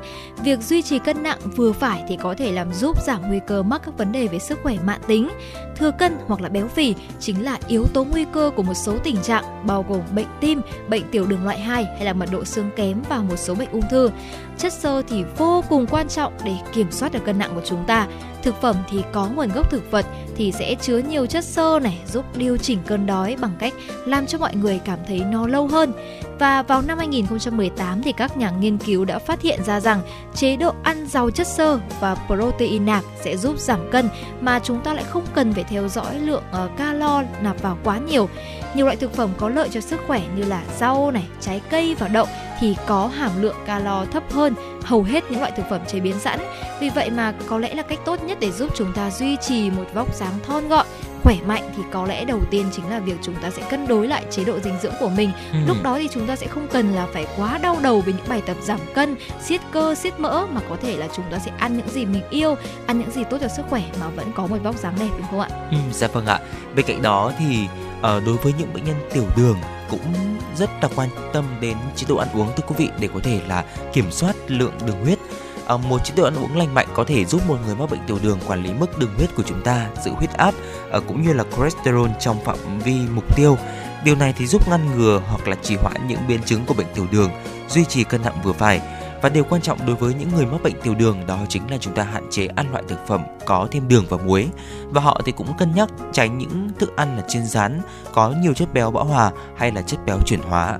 [0.43, 3.63] Việc duy trì cân nặng vừa phải thì có thể làm giúp giảm nguy cơ
[3.63, 5.29] mắc các vấn đề về sức khỏe mãn tính.
[5.75, 8.97] Thừa cân hoặc là béo phì chính là yếu tố nguy cơ của một số
[9.03, 12.45] tình trạng bao gồm bệnh tim, bệnh tiểu đường loại 2 hay là mật độ
[12.45, 14.09] xương kém và một số bệnh ung thư.
[14.57, 17.83] Chất xơ thì vô cùng quan trọng để kiểm soát được cân nặng của chúng
[17.87, 18.07] ta.
[18.43, 21.99] Thực phẩm thì có nguồn gốc thực vật thì sẽ chứa nhiều chất xơ này
[22.13, 23.73] giúp điều chỉnh cơn đói bằng cách
[24.05, 25.93] làm cho mọi người cảm thấy no lâu hơn.
[26.39, 30.01] Và vào năm 2018 thì các nhà nghiên cứu đã phát hiện ra rằng
[30.35, 34.09] chế độ ăn giàu chất xơ và protein nạc sẽ giúp giảm cân
[34.41, 37.97] mà chúng ta lại không cần phải theo dõi lượng ờ, calo nạp vào quá
[37.97, 38.29] nhiều.
[38.75, 41.95] Nhiều loại thực phẩm có lợi cho sức khỏe như là rau này, trái cây
[41.99, 42.25] và đậu
[42.59, 44.53] thì có hàm lượng calo thấp hơn
[44.83, 46.39] hầu hết những loại thực phẩm chế biến sẵn.
[46.79, 49.69] Vì vậy mà có lẽ là cách tốt nhất để giúp chúng ta duy trì
[49.69, 50.85] một vóc dáng thon gọn,
[51.23, 54.07] khỏe mạnh thì có lẽ đầu tiên chính là việc chúng ta sẽ cân đối
[54.07, 55.31] lại chế độ dinh dưỡng của mình.
[55.51, 55.57] Ừ.
[55.67, 58.25] Lúc đó thì chúng ta sẽ không cần là phải quá đau đầu với những
[58.29, 61.51] bài tập giảm cân, siết cơ, siết mỡ mà có thể là chúng ta sẽ
[61.57, 64.47] ăn những gì mình yêu, ăn những gì tốt cho sức khỏe mà vẫn có
[64.47, 65.49] một vóc dáng đẹp đúng không ạ?
[65.71, 66.39] Ừ, dạ vâng ạ.
[66.75, 67.67] Bên cạnh đó thì
[68.01, 69.57] ờ, đối với những bệnh nhân tiểu đường
[69.89, 70.13] cũng
[70.57, 73.41] rất là quan tâm đến chế độ ăn uống thưa quý vị để có thể
[73.47, 75.19] là kiểm soát lượng đường huyết.
[75.67, 77.99] À, một chế độ ăn uống lành mạnh có thể giúp một người mắc bệnh
[78.07, 80.53] tiểu đường quản lý mức đường huyết của chúng ta, giữ huyết áp
[80.91, 83.57] à, cũng như là cholesterol trong phạm vi mục tiêu.
[84.05, 86.87] Điều này thì giúp ngăn ngừa hoặc là trì hoãn những biến chứng của bệnh
[86.95, 87.31] tiểu đường,
[87.69, 88.81] duy trì cân nặng vừa phải.
[89.21, 91.77] Và điều quan trọng đối với những người mắc bệnh tiểu đường đó chính là
[91.77, 94.47] chúng ta hạn chế ăn loại thực phẩm có thêm đường và muối.
[94.89, 97.81] Và họ thì cũng cân nhắc tránh những thức ăn là chiên rán,
[98.13, 100.79] có nhiều chất béo bão hòa hay là chất béo chuyển hóa.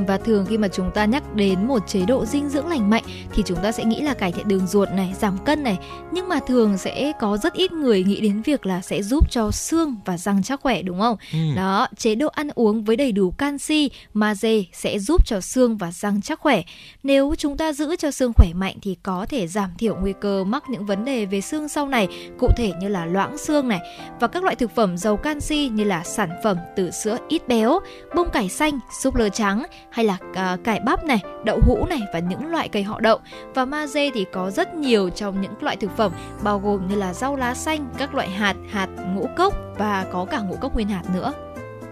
[0.00, 2.90] Ừm, và thường khi mà chúng ta nhắc đến một chế độ dinh dưỡng lành
[2.90, 5.78] mạnh thì chúng ta sẽ nghĩ là cải thiện đường ruột này, giảm cân này.
[6.12, 9.50] Nhưng mà thường sẽ có rất ít người nghĩ đến việc là sẽ giúp cho
[9.50, 11.16] xương và răng chắc khỏe đúng không?
[11.32, 11.38] Ừ.
[11.56, 15.92] Đó, chế độ ăn uống với đầy đủ canxi, magie sẽ giúp cho xương và
[15.92, 16.62] răng chắc khỏe.
[17.02, 20.44] Nếu chúng ta giữ cho xương khỏe mạnh thì có thể giảm thiểu nguy cơ
[20.44, 22.08] mắc những vấn đề về xương sau này,
[22.38, 23.80] cụ thể như là loãng xương này
[24.20, 27.80] và các loại thực phẩm giàu canxi như là sản phẩm từ sữa ít béo,
[28.14, 32.00] bông cải xanh, súp lơ trắng hay là uh, cải bắp này, đậu hũ này
[32.12, 33.18] và những loại cây họ đậu.
[33.54, 37.14] Và magie thì có rất nhiều trong những loại thực phẩm bao gồm như là
[37.14, 40.88] rau lá xanh, các loại hạt, hạt ngũ cốc và có cả ngũ cốc nguyên
[40.88, 41.32] hạt nữa.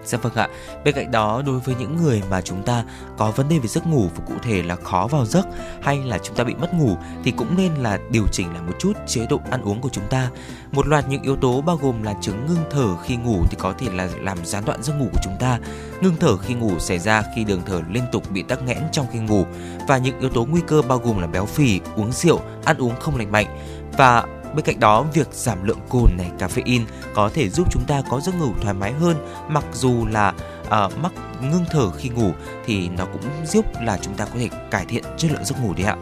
[0.08, 0.48] Dạ vâng ạ.
[0.84, 2.84] Bên cạnh đó đối với những người mà chúng ta
[3.16, 5.46] có vấn đề về giấc ngủ và cụ thể là khó vào giấc
[5.82, 8.72] hay là chúng ta bị mất ngủ thì cũng nên là điều chỉnh lại một
[8.78, 10.30] chút chế độ ăn uống của chúng ta.
[10.72, 13.74] Một loạt những yếu tố bao gồm là chứng ngưng thở khi ngủ thì có
[13.78, 15.58] thể là làm gián đoạn giấc ngủ của chúng ta.
[16.00, 19.06] Ngưng thở khi ngủ xảy ra khi đường thở liên tục bị tắc nghẽn trong
[19.12, 19.46] khi ngủ
[19.88, 23.00] và những yếu tố nguy cơ bao gồm là béo phì, uống rượu, ăn uống
[23.00, 23.58] không lành mạnh
[23.96, 26.84] và Bên cạnh đó, việc giảm lượng cồn này, caffeine
[27.14, 29.16] có thể giúp chúng ta có giấc ngủ thoải mái hơn
[29.48, 30.34] mặc dù là
[30.70, 31.12] à, mắc
[31.50, 32.30] ngưng thở khi ngủ
[32.66, 35.74] thì nó cũng giúp là chúng ta có thể cải thiện chất lượng giấc ngủ
[35.76, 35.96] đấy ạ.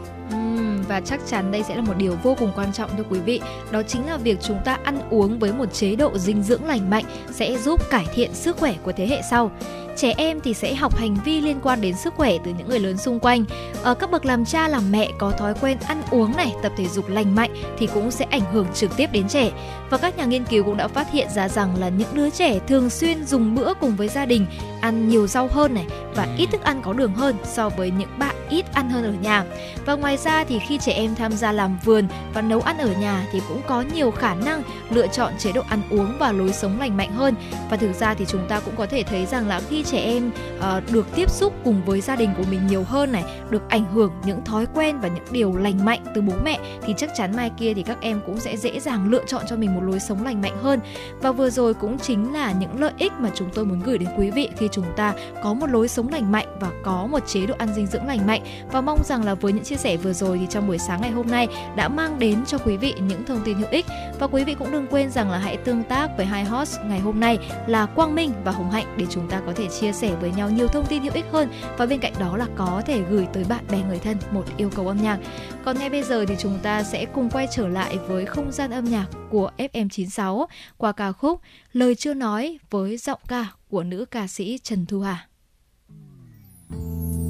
[0.89, 3.41] Và chắc chắn đây sẽ là một điều vô cùng quan trọng thưa quý vị
[3.71, 6.91] đó chính là việc chúng ta ăn uống với một chế độ dinh dưỡng lành
[6.91, 9.51] mạnh sẽ giúp cải thiện sức khỏe của thế hệ sau
[9.97, 12.81] trẻ em thì sẽ học hành vi liên quan đến sức khỏe từ những người
[12.81, 13.45] lớn xung quanh.
[13.83, 16.89] Ở các bậc làm cha làm mẹ có thói quen ăn uống này tập thể
[16.89, 19.51] dục lành mạnh thì cũng sẽ ảnh hưởng trực tiếp đến trẻ.
[19.91, 22.59] Và các nhà nghiên cứu cũng đã phát hiện ra rằng là những đứa trẻ
[22.69, 24.47] thường xuyên dùng bữa cùng với gia đình
[24.81, 28.09] ăn nhiều rau hơn này và ít thức ăn có đường hơn so với những
[28.19, 29.45] bạn ít ăn hơn ở nhà.
[29.87, 32.93] Và ngoài ra thì khi trẻ em tham gia làm vườn và nấu ăn ở
[33.01, 36.53] nhà thì cũng có nhiều khả năng lựa chọn chế độ ăn uống và lối
[36.53, 37.35] sống lành mạnh hơn.
[37.71, 40.31] Và thực ra thì chúng ta cũng có thể thấy rằng là khi trẻ em
[40.59, 43.85] uh, được tiếp xúc cùng với gia đình của mình nhiều hơn này được ảnh
[43.93, 47.37] hưởng những thói quen và những điều lành mạnh từ bố mẹ thì chắc chắn
[47.37, 50.01] mai kia thì các em cũng sẽ dễ dàng lựa chọn cho mình một lối
[50.01, 50.81] sống lành mạnh hơn.
[51.21, 54.09] Và vừa rồi cũng chính là những lợi ích mà chúng tôi muốn gửi đến
[54.19, 57.47] quý vị khi chúng ta có một lối sống lành mạnh và có một chế
[57.47, 58.43] độ ăn dinh dưỡng lành mạnh.
[58.73, 61.11] Và mong rằng là với những chia sẻ vừa rồi thì trong buổi sáng ngày
[61.11, 63.87] hôm nay đã mang đến cho quý vị những thông tin hữu ích.
[64.19, 66.99] Và quý vị cũng đừng quên rằng là hãy tương tác với hai host ngày
[66.99, 70.17] hôm nay là Quang Minh và Hồng Hạnh để chúng ta có thể chia sẻ
[70.21, 73.03] với nhau nhiều thông tin hữu ích hơn và bên cạnh đó là có thể
[73.11, 75.19] gửi tới bạn bè người thân một yêu cầu âm nhạc.
[75.65, 78.71] Còn ngay bây giờ thì chúng ta sẽ cùng quay trở lại với không gian
[78.71, 81.41] âm nhạc của FM96 qua ca khúc
[81.73, 85.29] Lời chưa nói với giọng ca của nữ ca sĩ Trần Thu Hà.
[86.71, 87.26] Đôi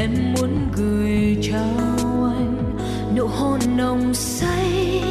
[0.00, 2.78] em muốn gửi trao anh
[3.16, 5.02] nụ hôn nồng say,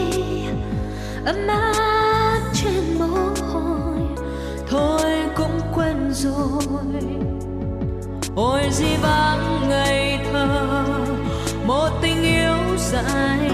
[1.26, 4.00] ấm áp trên mồ hôi.
[4.70, 7.04] Thôi cũng quen rồi,
[8.36, 10.84] ôi di vắng ngày thơ,
[11.66, 13.52] một tình yêu dài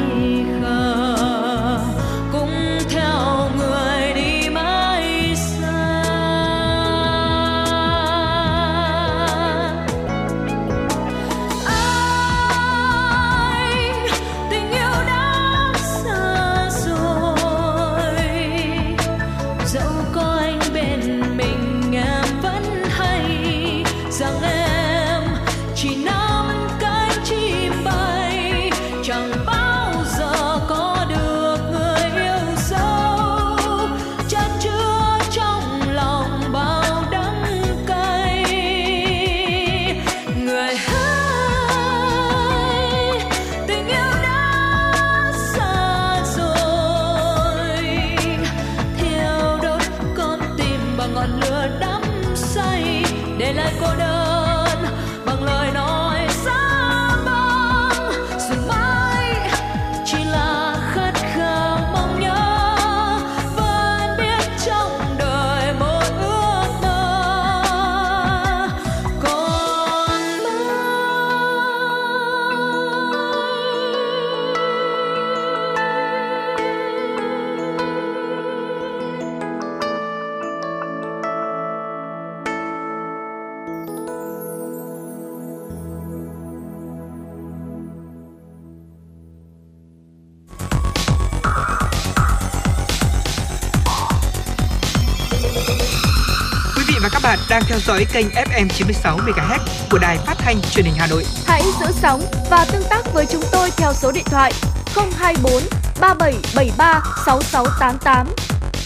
[97.05, 99.59] và các bạn đang theo dõi kênh FM 96 MHz
[99.91, 101.23] của đài phát thanh truyền hình Hà Nội.
[101.45, 104.51] Hãy giữ sóng và tương tác với chúng tôi theo số điện thoại
[104.95, 105.63] 024
[106.01, 108.27] 3773 6688.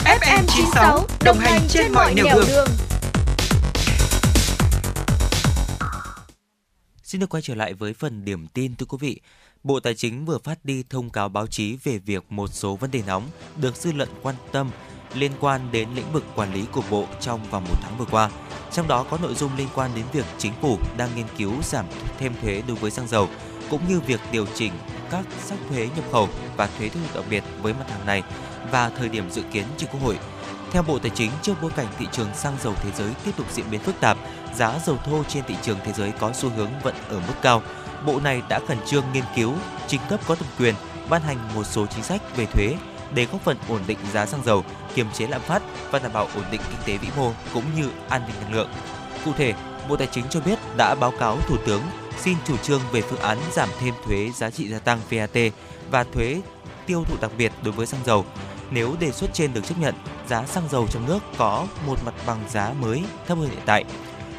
[0.04, 2.68] FM 96 đồng hành trên mọi nẻo đường.
[7.04, 9.22] Xin được quay trở lại với phần điểm tin thưa quý vị.
[9.64, 12.92] Bộ Tài chính vừa phát đi thông cáo báo chí về việc một số vấn
[12.92, 14.72] đề nóng được dư luận quan tâm
[15.14, 18.30] liên quan đến lĩnh vực quản lý của Bộ trong vòng một tháng vừa qua.
[18.72, 21.86] Trong đó có nội dung liên quan đến việc chính phủ đang nghiên cứu giảm
[22.18, 23.30] thêm thuế đối với xăng dầu,
[23.70, 24.72] cũng như việc điều chỉnh
[25.12, 28.24] các sắc thuế nhập khẩu và thuế thu nhập đặc biệt với mặt hàng này
[28.72, 30.20] và thời điểm dự kiến trình Quốc hội.
[30.72, 33.46] Theo Bộ Tài chính, trước bối cảnh thị trường xăng dầu thế giới tiếp tục
[33.52, 34.18] diễn biến phức tạp,
[34.56, 37.62] giá dầu thô trên thị trường thế giới có xu hướng vẫn ở mức cao.
[38.06, 39.54] Bộ này đã khẩn trương nghiên cứu,
[39.88, 40.76] trình cấp có thẩm quyền,
[41.10, 42.76] ban hành một số chính sách về thuế
[43.14, 44.64] để góp phần ổn định giá xăng dầu,
[44.96, 45.62] kiềm chế lạm phát
[45.92, 48.70] và đảm bảo ổn định kinh tế vĩ mô cũng như an ninh năng lượng.
[49.26, 49.54] Cụ thể,
[49.90, 51.82] Bộ Tài chính cho biết đã báo cáo Thủ tướng
[52.18, 55.54] xin chủ trương về phương án giảm thêm thuế giá trị gia tăng VAT
[55.92, 56.42] và thuế
[56.86, 58.26] tiêu thụ đặc biệt đối với xăng dầu.
[58.72, 59.96] Nếu đề xuất trên được chấp nhận,
[60.28, 63.84] giá xăng dầu trong nước có một mặt bằng giá mới thấp hơn hiện tại.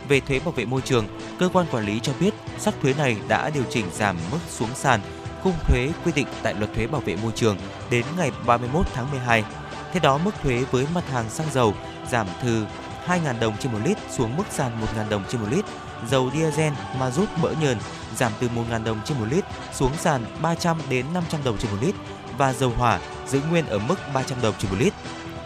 [0.09, 1.07] Về thuế bảo vệ môi trường,
[1.38, 4.74] cơ quan quản lý cho biết sắc thuế này đã điều chỉnh giảm mức xuống
[4.74, 5.01] sàn
[5.42, 7.57] khung thuế quy định tại luật thuế bảo vệ môi trường
[7.90, 9.44] đến ngày 31 tháng 12.
[9.93, 11.74] Theo đó, mức thuế với mặt hàng xăng dầu
[12.11, 12.66] giảm từ
[13.07, 15.64] 2.000 đồng trên một lít xuống mức sàn 1.000 đồng trên một lít.
[16.09, 17.78] Dầu diesel, ma rút mỡ nhờn
[18.16, 21.78] giảm từ 1.000 đồng trên một lít xuống sàn 300 đến 500 đồng trên một
[21.80, 21.95] lít
[22.38, 24.93] và dầu hỏa giữ nguyên ở mức 300 đồng trên một lít.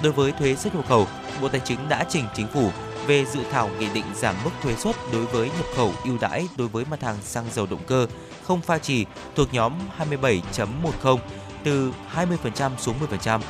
[0.02, 1.06] Đối với thuế xuất nhập khẩu,
[1.40, 2.70] Bộ Tài chính đã trình chính phủ
[3.06, 6.48] về dự thảo nghị định giảm mức thuế suất đối với nhập khẩu ưu đãi
[6.56, 8.06] đối với mặt hàng xăng dầu động cơ
[8.42, 11.18] không pha trì thuộc nhóm 27.10
[11.64, 13.40] từ 20% xuống 10%.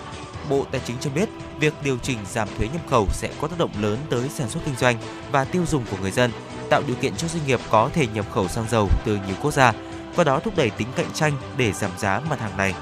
[0.50, 1.28] Bộ Tài chính cho biết,
[1.60, 4.60] việc điều chỉnh giảm thuế nhập khẩu sẽ có tác động lớn tới sản xuất
[4.64, 4.96] kinh doanh
[5.32, 6.30] và tiêu dùng của người dân,
[6.70, 9.54] tạo điều kiện cho doanh nghiệp có thể nhập khẩu xăng dầu từ nhiều quốc
[9.54, 9.72] gia,
[10.16, 12.74] qua đó thúc đẩy tính cạnh tranh để giảm giá mặt hàng này.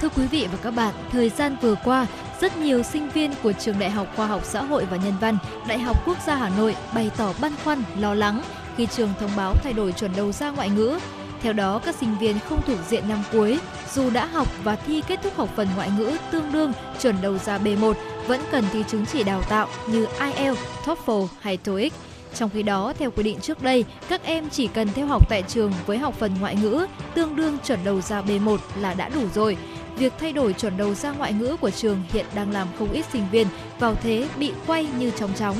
[0.00, 2.06] Thưa quý vị và các bạn, thời gian vừa qua,
[2.40, 5.38] rất nhiều sinh viên của trường Đại học Khoa học Xã hội và Nhân văn,
[5.66, 8.42] Đại học Quốc gia Hà Nội bày tỏ băn khoăn, lo lắng
[8.76, 10.98] khi trường thông báo thay đổi chuẩn đầu ra ngoại ngữ.
[11.42, 13.58] Theo đó, các sinh viên không thuộc diện năm cuối,
[13.94, 17.38] dù đã học và thi kết thúc học phần ngoại ngữ tương đương chuẩn đầu
[17.38, 17.94] ra B1,
[18.26, 21.92] vẫn cần thi chứng chỉ đào tạo như IELTS, TOEFL hay TOEIC.
[22.34, 25.42] Trong khi đó, theo quy định trước đây, các em chỉ cần theo học tại
[25.48, 29.22] trường với học phần ngoại ngữ tương đương chuẩn đầu ra B1 là đã đủ
[29.34, 29.56] rồi.
[29.96, 33.04] Việc thay đổi chuẩn đầu ra ngoại ngữ của trường hiện đang làm không ít
[33.12, 33.46] sinh viên
[33.78, 35.56] vào thế bị quay như trong chóng.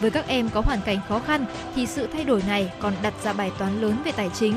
[0.00, 3.14] Với các em có hoàn cảnh khó khăn thì sự thay đổi này còn đặt
[3.24, 4.56] ra bài toán lớn về tài chính.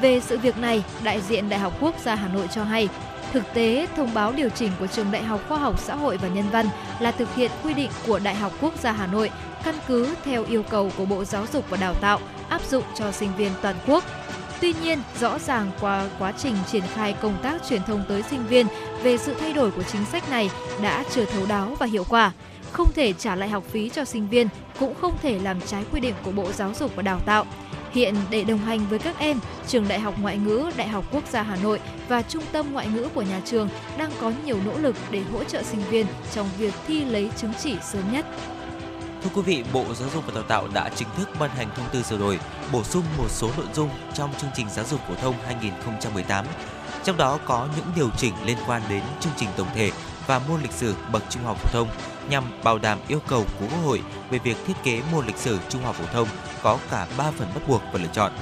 [0.00, 2.88] Về sự việc này, đại diện Đại học Quốc gia Hà Nội cho hay,
[3.32, 6.28] Thực tế, thông báo điều chỉnh của Trường Đại học Khoa học Xã hội và
[6.28, 6.66] Nhân văn
[7.00, 9.30] là thực hiện quy định của Đại học Quốc gia Hà Nội,
[9.64, 13.12] căn cứ theo yêu cầu của Bộ Giáo dục và Đào tạo áp dụng cho
[13.12, 14.04] sinh viên toàn quốc.
[14.60, 18.46] Tuy nhiên, rõ ràng qua quá trình triển khai công tác truyền thông tới sinh
[18.46, 18.66] viên
[19.02, 20.50] về sự thay đổi của chính sách này
[20.82, 22.32] đã chưa thấu đáo và hiệu quả.
[22.72, 24.48] Không thể trả lại học phí cho sinh viên,
[24.78, 27.46] cũng không thể làm trái quy định của Bộ Giáo dục và Đào tạo.
[27.92, 31.24] Hiện để đồng hành với các em, Trường Đại học Ngoại ngữ Đại học Quốc
[31.30, 33.68] gia Hà Nội và Trung tâm Ngoại ngữ của nhà trường
[33.98, 37.52] đang có nhiều nỗ lực để hỗ trợ sinh viên trong việc thi lấy chứng
[37.62, 38.26] chỉ sớm nhất.
[39.22, 41.86] Thưa quý vị, Bộ Giáo dục và Đào tạo đã chính thức ban hành thông
[41.92, 42.38] tư sửa đổi,
[42.72, 46.44] bổ sung một số nội dung trong chương trình giáo dục phổ thông 2018.
[47.04, 49.90] Trong đó có những điều chỉnh liên quan đến chương trình tổng thể
[50.26, 51.88] và môn lịch sử bậc trung học phổ thông
[52.28, 55.58] nhằm bảo đảm yêu cầu của Quốc hội về việc thiết kế môn lịch sử
[55.68, 56.28] trung học phổ thông
[56.62, 58.32] có cả 3 phần bắt buộc và lựa chọn.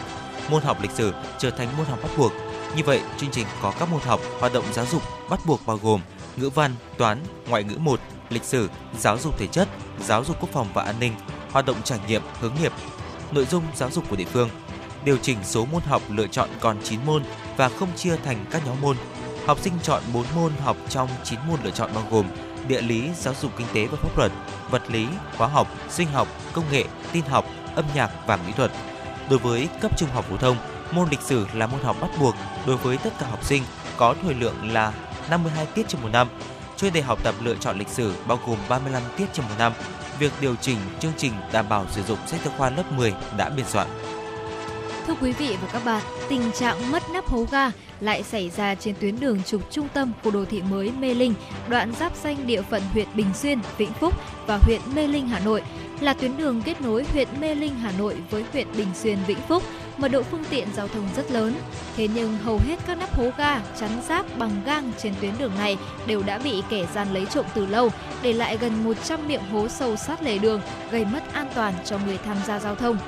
[0.50, 2.32] Môn học lịch sử trở thành môn học bắt buộc.
[2.76, 5.78] Như vậy, chương trình có các môn học hoạt động giáo dục bắt buộc bao
[5.82, 6.00] gồm
[6.36, 8.00] ngữ văn, toán, ngoại ngữ 1,
[8.30, 8.68] lịch sử,
[8.98, 9.68] giáo dục thể chất,
[10.06, 11.14] giáo dục quốc phòng và an ninh,
[11.52, 12.72] hoạt động trải nghiệm, hướng nghiệp,
[13.30, 14.50] nội dung giáo dục của địa phương.
[15.04, 17.22] Điều chỉnh số môn học lựa chọn còn 9 môn
[17.56, 18.96] và không chia thành các nhóm môn.
[19.46, 22.26] Học sinh chọn 4 môn học trong 9 môn lựa chọn bao gồm
[22.66, 24.32] địa lý, giáo dục kinh tế và pháp luật,
[24.70, 25.06] vật lý,
[25.36, 27.44] hóa học, sinh học, công nghệ, tin học,
[27.74, 28.70] âm nhạc và mỹ thuật.
[29.30, 30.56] Đối với cấp trung học phổ thông,
[30.92, 32.34] môn lịch sử là môn học bắt buộc
[32.66, 33.62] đối với tất cả học sinh
[33.96, 34.92] có thời lượng là
[35.30, 36.28] 52 tiết trên một năm.
[36.76, 39.72] Chuyên đề học tập lựa chọn lịch sử bao gồm 35 tiết trên một năm.
[40.18, 43.48] Việc điều chỉnh chương trình đảm bảo sử dụng sách giáo khoa lớp 10 đã
[43.48, 43.88] biên soạn.
[45.08, 48.74] Thưa quý vị và các bạn, tình trạng mất nắp hố ga lại xảy ra
[48.74, 51.34] trên tuyến đường trục trung tâm của đô thị mới Mê Linh,
[51.68, 54.14] đoạn giáp danh địa phận huyện Bình Xuyên, Vĩnh Phúc
[54.46, 55.62] và huyện Mê Linh, Hà Nội,
[56.00, 59.40] là tuyến đường kết nối huyện Mê Linh, Hà Nội với huyện Bình Xuyên, Vĩnh
[59.48, 59.62] Phúc,
[59.98, 61.54] mật độ phương tiện giao thông rất lớn.
[61.96, 65.52] Thế nhưng hầu hết các nắp hố ga chắn giáp bằng gang trên tuyến đường
[65.58, 67.90] này đều đã bị kẻ gian lấy trộm từ lâu,
[68.22, 71.98] để lại gần 100 miệng hố sâu sát lề đường, gây mất an toàn cho
[72.06, 72.98] người tham gia giao thông.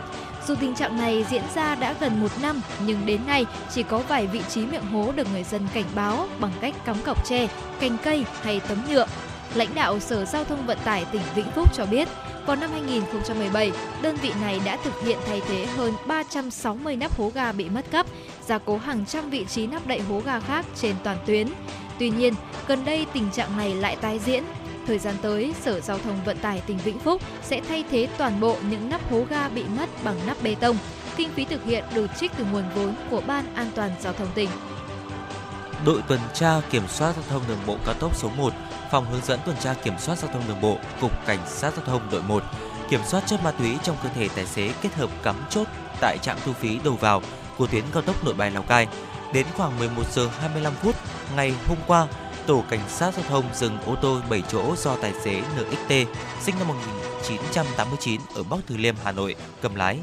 [0.50, 3.98] Dù tình trạng này diễn ra đã gần một năm, nhưng đến nay chỉ có
[3.98, 7.48] vài vị trí miệng hố được người dân cảnh báo bằng cách cắm cọc tre,
[7.80, 9.06] cành cây hay tấm nhựa.
[9.54, 12.08] Lãnh đạo Sở Giao thông Vận tải tỉnh Vĩnh Phúc cho biết,
[12.46, 13.72] vào năm 2017,
[14.02, 17.90] đơn vị này đã thực hiện thay thế hơn 360 nắp hố ga bị mất
[17.90, 18.06] cắp,
[18.46, 21.48] gia cố hàng trăm vị trí nắp đậy hố ga khác trên toàn tuyến.
[21.98, 22.34] Tuy nhiên,
[22.66, 24.44] gần đây tình trạng này lại tái diễn
[24.86, 28.40] Thời gian tới, Sở Giao thông Vận tải tỉnh Vĩnh Phúc sẽ thay thế toàn
[28.40, 30.76] bộ những nắp hố ga bị mất bằng nắp bê tông.
[31.16, 34.28] Kinh phí thực hiện được trích từ nguồn vốn của Ban An toàn Giao thông
[34.34, 34.48] tỉnh.
[35.86, 38.52] Đội tuần tra kiểm soát giao thông đường bộ cao tốc số 1,
[38.90, 41.84] phòng hướng dẫn tuần tra kiểm soát giao thông đường bộ, cục cảnh sát giao
[41.84, 42.42] thông đội 1
[42.90, 45.66] kiểm soát chất ma túy trong cơ thể tài xế kết hợp cắm chốt
[46.00, 47.22] tại trạm thu phí đầu vào
[47.58, 48.88] của tuyến cao tốc Nội Bài Lào Cai.
[49.32, 50.96] Đến khoảng 11 giờ 25 phút
[51.36, 52.06] ngày hôm qua,
[52.50, 55.88] tổ cảnh sát giao thông dừng ô tô 7 chỗ do tài xế NXT
[56.40, 59.98] sinh năm 1989 ở Bắc Từ Liêm, Hà Nội cầm lái.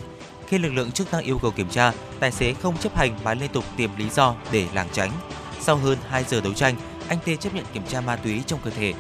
[0.48, 3.34] Khi lực lượng chức năng yêu cầu kiểm tra, tài xế không chấp hành mà
[3.34, 5.12] liên tục tìm lý do để lảng tránh.
[5.60, 6.76] Sau hơn 2 giờ đấu tranh,
[7.08, 8.94] anh T chấp nhận kiểm tra ma túy trong cơ thể.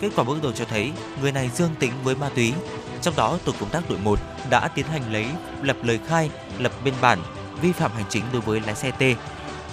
[0.00, 0.92] Kết quả bước đầu cho thấy
[1.22, 2.52] người này dương tính với ma túy.
[3.00, 4.18] Trong đó, tổ công tác đội 1
[4.50, 5.26] đã tiến hành lấy
[5.62, 7.18] lập lời khai, lập biên bản
[7.62, 9.02] vi phạm hành chính đối với lái xe T.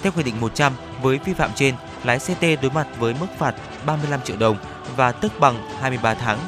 [0.01, 3.28] Theo quy định 100, với vi phạm trên, lái xe T đối mặt với mức
[3.38, 4.58] phạt 35 triệu đồng
[4.95, 6.39] và tức bằng 23 tháng.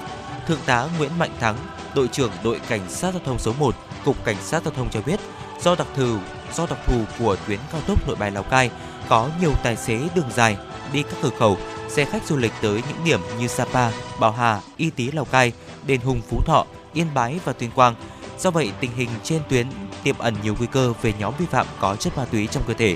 [0.48, 1.56] Thượng tá Nguyễn Mạnh Thắng,
[1.96, 3.76] đội trưởng đội cảnh sát giao thông số 1,
[4.06, 5.20] cục cảnh sát giao thông cho biết,
[5.62, 6.18] do đặc thù
[6.54, 8.72] do đặc thù của tuyến cao tốc Nội Bài Lào Cai
[9.10, 10.58] có nhiều tài xế đường dài
[10.94, 11.58] đi các cửa khẩu,
[11.90, 15.52] xe khách du lịch tới những điểm như Sapa, Bảo Hà, Y Tý Lào Cai,
[15.86, 17.96] Đền Hùng Phú Thọ, Yên Bái và Tuyên Quang.
[18.40, 19.68] Do vậy, tình hình trên tuyến
[20.04, 22.74] tiềm ẩn nhiều nguy cơ về nhóm vi phạm có chất ma túy trong cơ
[22.74, 22.96] thể.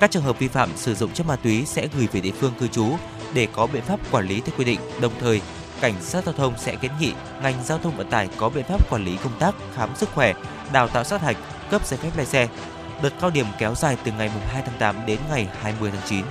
[0.00, 2.52] Các trường hợp vi phạm sử dụng chất ma túy sẽ gửi về địa phương
[2.60, 2.86] cư trú
[3.34, 4.80] để có biện pháp quản lý theo quy định.
[5.00, 5.40] Đồng thời,
[5.80, 8.90] cảnh sát giao thông sẽ kiến nghị ngành giao thông vận tải có biện pháp
[8.90, 10.34] quản lý công tác khám sức khỏe,
[10.72, 11.36] đào tạo sát hạch,
[11.70, 12.48] cấp giấy phép lái xe.
[13.02, 16.24] Đợt cao điểm kéo dài từ ngày 2 tháng 8 đến ngày 20 tháng 9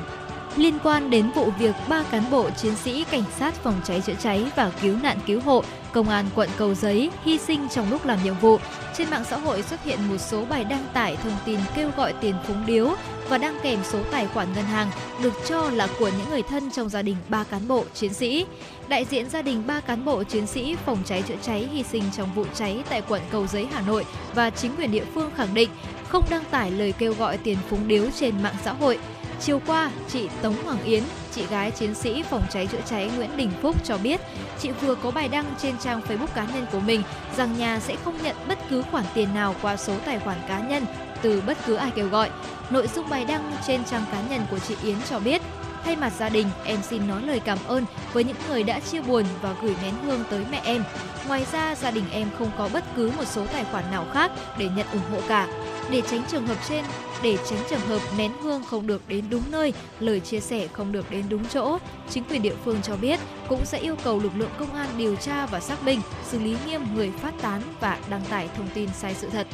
[0.57, 4.13] liên quan đến vụ việc ba cán bộ chiến sĩ cảnh sát phòng cháy chữa
[4.19, 8.05] cháy và cứu nạn cứu hộ công an quận Cầu Giấy hy sinh trong lúc
[8.05, 8.57] làm nhiệm vụ.
[8.97, 12.13] Trên mạng xã hội xuất hiện một số bài đăng tải thông tin kêu gọi
[12.21, 12.89] tiền phúng điếu
[13.29, 14.91] và đăng kèm số tài khoản ngân hàng
[15.23, 18.45] được cho là của những người thân trong gia đình ba cán bộ chiến sĩ.
[18.87, 22.03] Đại diện gia đình ba cán bộ chiến sĩ phòng cháy chữa cháy hy sinh
[22.17, 24.05] trong vụ cháy tại quận Cầu Giấy, Hà Nội
[24.35, 25.69] và chính quyền địa phương khẳng định
[26.07, 28.99] không đăng tải lời kêu gọi tiền phúng điếu trên mạng xã hội.
[29.41, 33.37] Chiều qua, chị Tống Hoàng Yến, chị gái chiến sĩ phòng cháy chữa cháy Nguyễn
[33.37, 34.21] Đình Phúc cho biết,
[34.59, 37.03] chị vừa có bài đăng trên trang Facebook cá nhân của mình
[37.37, 40.59] rằng nhà sẽ không nhận bất cứ khoản tiền nào qua số tài khoản cá
[40.59, 40.85] nhân
[41.21, 42.29] từ bất cứ ai kêu gọi.
[42.69, 45.41] Nội dung bài đăng trên trang cá nhân của chị Yến cho biết,
[45.83, 49.01] thay mặt gia đình, em xin nói lời cảm ơn với những người đã chia
[49.01, 50.83] buồn và gửi nén hương tới mẹ em.
[51.27, 54.31] Ngoài ra, gia đình em không có bất cứ một số tài khoản nào khác
[54.57, 55.47] để nhận ủng hộ cả
[55.91, 56.85] để tránh trường hợp trên,
[57.23, 60.91] để tránh trường hợp nén hương không được đến đúng nơi, lời chia sẻ không
[60.91, 61.77] được đến đúng chỗ,
[62.09, 63.19] chính quyền địa phương cho biết
[63.49, 66.57] cũng sẽ yêu cầu lực lượng công an điều tra và xác minh, xử lý
[66.67, 69.47] nghiêm người phát tán và đăng tải thông tin sai sự thật.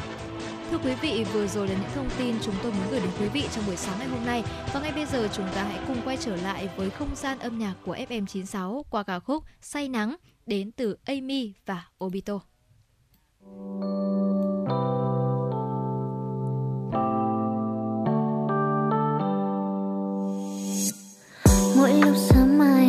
[0.71, 3.27] Thưa quý vị, vừa rồi là những thông tin chúng tôi muốn gửi đến quý
[3.27, 4.43] vị trong buổi sáng ngày hôm nay.
[4.73, 7.59] Và ngay bây giờ chúng ta hãy cùng quay trở lại với không gian âm
[7.59, 10.15] nhạc của FM96 qua ca khúc Say Nắng
[10.45, 12.39] đến từ Amy và Obito.
[14.65, 15.12] Thank you
[21.83, 22.82] mỗi lúc sớm mai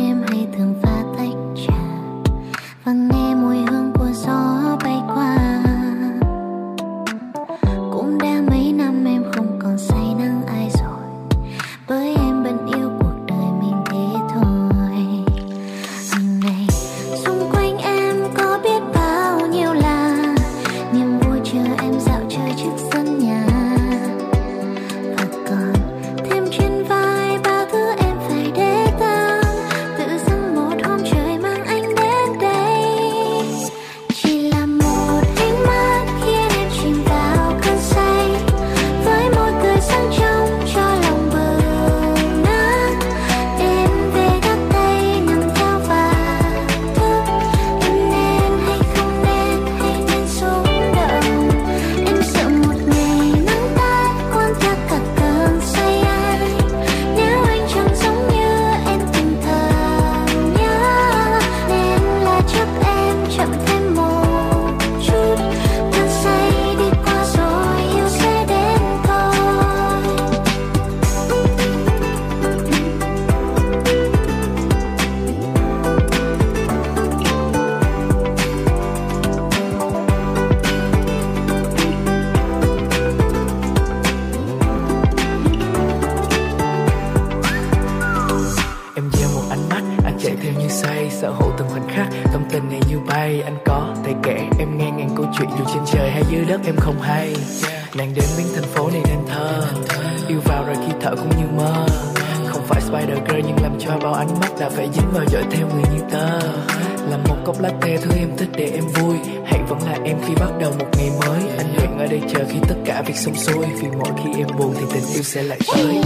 [113.25, 116.04] xong xuôi vì mỗi khi em buồn thì tình yêu sẽ lại tới.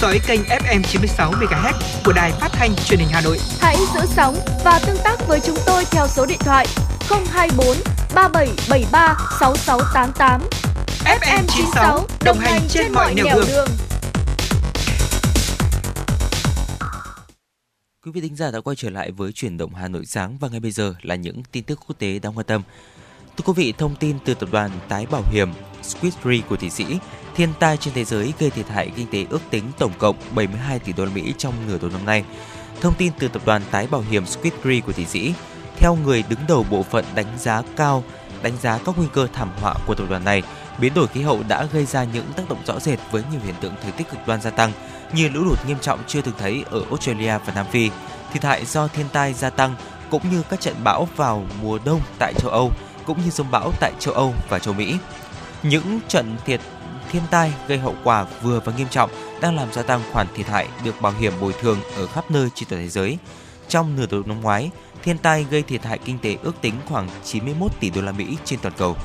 [0.00, 1.72] dõi kênh FM 96 MHz
[2.04, 3.38] của đài phát thanh truyền hình Hà Nội.
[3.60, 6.66] Hãy giữ sóng và tương tác với chúng tôi theo số điện thoại
[7.30, 7.76] 024
[8.14, 10.40] 3773 6688.
[11.04, 13.46] FM 96 đồng hành trên mọi nẻo đường.
[13.48, 13.68] đường.
[18.04, 20.48] Quý vị thính giả đã quay trở lại với chuyển động Hà Nội sáng và
[20.48, 22.62] ngay bây giờ là những tin tức quốc tế đáng quan tâm.
[23.36, 25.48] Thưa quý vị, thông tin từ tập đoàn Tái Bảo Hiểm
[25.82, 26.98] Squid Squidry của Thụy Sĩ,
[27.34, 30.78] thiên tai trên thế giới gây thiệt hại kinh tế ước tính tổng cộng 72
[30.78, 32.24] tỷ đô la Mỹ trong nửa đầu năm nay.
[32.80, 35.34] Thông tin từ tập đoàn tái bảo hiểm Squid Squidry của Thụy Sĩ,
[35.76, 38.04] theo người đứng đầu bộ phận đánh giá cao
[38.42, 40.42] đánh giá các nguy cơ thảm họa của tập đoàn này,
[40.78, 43.54] biến đổi khí hậu đã gây ra những tác động rõ rệt với nhiều hiện
[43.60, 44.72] tượng thời tiết cực đoan gia tăng
[45.12, 47.90] như lũ lụt nghiêm trọng chưa từng thấy ở Australia và Nam Phi,
[48.32, 49.74] thiệt hại do thiên tai gia tăng
[50.10, 52.70] cũng như các trận bão vào mùa đông tại châu Âu
[53.06, 54.96] cũng như dông bão tại châu Âu và châu Mỹ.
[55.62, 56.60] Những trận thiệt
[57.10, 60.46] thiên tai gây hậu quả vừa và nghiêm trọng đang làm gia tăng khoản thiệt
[60.46, 63.18] hại được bảo hiểm bồi thường ở khắp nơi trên toàn thế giới.
[63.68, 64.70] Trong nửa đầu năm ngoái,
[65.02, 68.36] thiên tai gây thiệt hại kinh tế ước tính khoảng 91 tỷ đô la Mỹ
[68.44, 68.96] trên toàn cầu.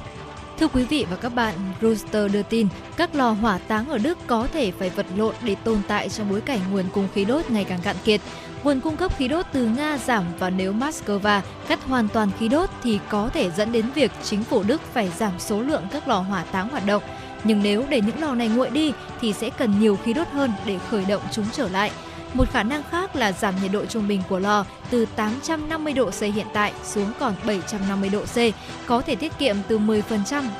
[0.59, 4.17] Thưa quý vị và các bạn, Reuters đưa tin các lò hỏa táng ở Đức
[4.27, 7.49] có thể phải vật lộn để tồn tại trong bối cảnh nguồn cung khí đốt
[7.49, 8.21] ngày càng cạn kiệt.
[8.63, 12.47] Nguồn cung cấp khí đốt từ Nga giảm và nếu Moscow cắt hoàn toàn khí
[12.47, 16.07] đốt thì có thể dẫn đến việc chính phủ Đức phải giảm số lượng các
[16.07, 17.03] lò hỏa táng hoạt động.
[17.43, 20.51] Nhưng nếu để những lò này nguội đi thì sẽ cần nhiều khí đốt hơn
[20.65, 21.91] để khởi động chúng trở lại.
[22.35, 26.09] Một khả năng khác là giảm nhiệt độ trung bình của lò từ 850 độ
[26.09, 28.37] C hiện tại xuống còn 750 độ C,
[28.85, 30.01] có thể tiết kiệm từ 10%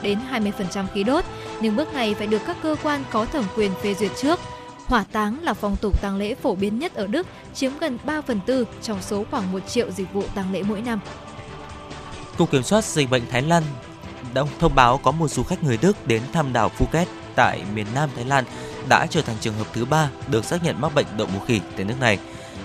[0.01, 1.25] đến 20% khí đốt,
[1.61, 4.39] nhưng bước này phải được các cơ quan có thẩm quyền phê duyệt trước.
[4.85, 8.21] Hỏa táng là phong tục tang lễ phổ biến nhất ở Đức, chiếm gần 3
[8.21, 10.99] phần tư trong số khoảng 1 triệu dịch vụ tang lễ mỗi năm.
[12.37, 13.63] Cục Kiểm soát Dịch bệnh Thái Lan
[14.33, 17.85] đã thông báo có một du khách người Đức đến thăm đảo Phuket tại miền
[17.95, 18.43] Nam Thái Lan
[18.89, 21.61] đã trở thành trường hợp thứ ba được xác nhận mắc bệnh đậu mùa khỉ
[21.75, 22.19] tại nước này.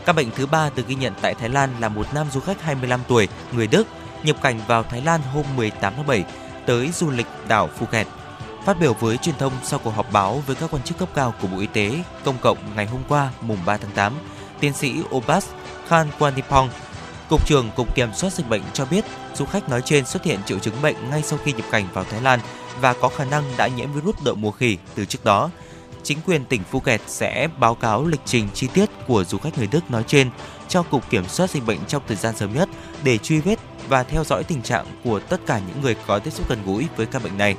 [0.06, 2.62] Các bệnh thứ ba được ghi nhận tại Thái Lan là một nam du khách
[2.62, 3.86] 25 tuổi, người Đức,
[4.22, 6.24] nhập cảnh vào Thái Lan hôm 18 tháng 7
[6.66, 8.06] tới du lịch đảo Phuket.
[8.64, 11.34] Phát biểu với truyền thông sau cuộc họp báo với các quan chức cấp cao
[11.42, 14.12] của Bộ Y tế Công cộng ngày hôm qua, mùng 3 tháng 8,
[14.60, 15.46] tiến sĩ Obas
[15.88, 16.68] Khan Kwanipong,
[17.28, 19.04] Cục trưởng Cục Kiểm soát Dịch bệnh cho biết
[19.34, 22.04] du khách nói trên xuất hiện triệu chứng bệnh ngay sau khi nhập cảnh vào
[22.04, 22.40] Thái Lan
[22.80, 25.50] và có khả năng đã nhiễm virus đậu mùa khỉ từ trước đó.
[26.02, 29.66] Chính quyền tỉnh Phuket sẽ báo cáo lịch trình chi tiết của du khách người
[29.66, 30.30] Đức nói trên
[30.68, 32.68] cho Cục Kiểm soát Dịch bệnh trong thời gian sớm nhất
[33.04, 36.30] để truy vết và theo dõi tình trạng của tất cả những người có tiếp
[36.30, 37.56] xúc gần gũi với ca bệnh này.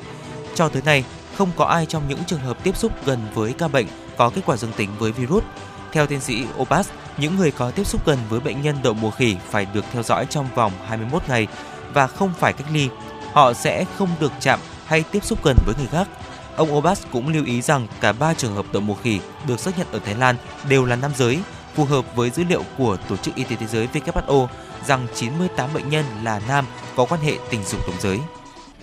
[0.56, 1.04] Cho tới nay,
[1.38, 3.88] không có ai trong những trường hợp tiếp xúc gần với ca bệnh
[4.18, 5.44] có kết quả dương tính với virus.
[5.92, 9.12] Theo tiến sĩ Opas, những người có tiếp xúc gần với bệnh nhân đậu mùa
[9.12, 11.48] khỉ phải được theo dõi trong vòng 21 ngày
[11.94, 12.90] và không phải cách ly.
[13.34, 16.08] Họ sẽ không được chạm hay tiếp xúc gần với người khác.
[16.56, 19.78] Ông Obas cũng lưu ý rằng cả ba trường hợp đậu mùa khỉ được xác
[19.78, 20.36] nhận ở Thái Lan
[20.70, 21.40] đều là nam giới,
[21.76, 24.48] phù hợp với dữ liệu của Tổ chức Y tế Thế giới WHO
[24.88, 28.20] rằng 98 bệnh nhân là nam có quan hệ tình dục đồng giới.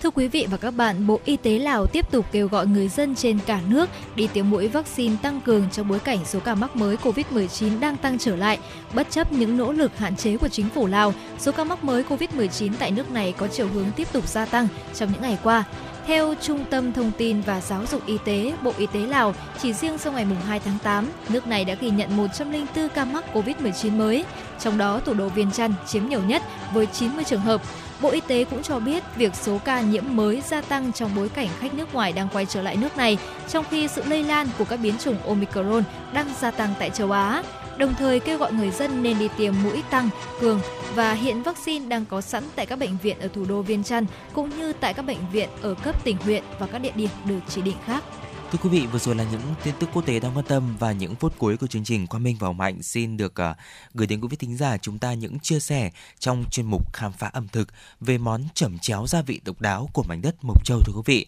[0.03, 2.87] Thưa quý vị và các bạn, Bộ Y tế Lào tiếp tục kêu gọi người
[2.87, 6.55] dân trên cả nước đi tiêm mũi vaccine tăng cường trong bối cảnh số ca
[6.55, 8.59] mắc mới COVID-19 đang tăng trở lại.
[8.93, 12.03] Bất chấp những nỗ lực hạn chế của chính phủ Lào, số ca mắc mới
[12.03, 15.63] COVID-19 tại nước này có chiều hướng tiếp tục gia tăng trong những ngày qua.
[16.09, 19.73] Theo Trung tâm Thông tin và Giáo dục Y tế, Bộ Y tế Lào, chỉ
[19.73, 23.97] riêng sau ngày 2 tháng 8, nước này đã ghi nhận 104 ca mắc COVID-19
[23.97, 24.25] mới,
[24.59, 26.41] trong đó thủ đô Viên Chăn chiếm nhiều nhất
[26.73, 27.61] với 90 trường hợp.
[28.01, 31.29] Bộ Y tế cũng cho biết việc số ca nhiễm mới gia tăng trong bối
[31.29, 33.17] cảnh khách nước ngoài đang quay trở lại nước này,
[33.49, 35.83] trong khi sự lây lan của các biến chủng Omicron
[36.13, 37.43] đang gia tăng tại châu Á.
[37.79, 40.09] Đồng thời kêu gọi người dân nên đi tiêm mũi tăng,
[40.39, 40.61] cường
[40.95, 44.05] và hiện vaccine đang có sẵn tại các bệnh viện ở thủ đô Viên Chăn
[44.33, 47.39] cũng như tại các bệnh viện ở cấp tỉnh huyện và các địa điểm được
[47.49, 48.03] chỉ định khác.
[48.51, 50.91] Thưa quý vị, vừa rồi là những tin tức quốc tế đang quan tâm và
[50.91, 53.57] những phút cuối của chương trình Quang Minh và Hồng Hạnh xin được uh,
[53.93, 57.11] gửi đến quý vị thính giả chúng ta những chia sẻ trong chuyên mục khám
[57.11, 57.67] phá ẩm thực
[58.01, 61.01] về món chẩm chéo gia vị độc đáo của mảnh đất Mộc Châu thưa quý
[61.05, 61.27] vị.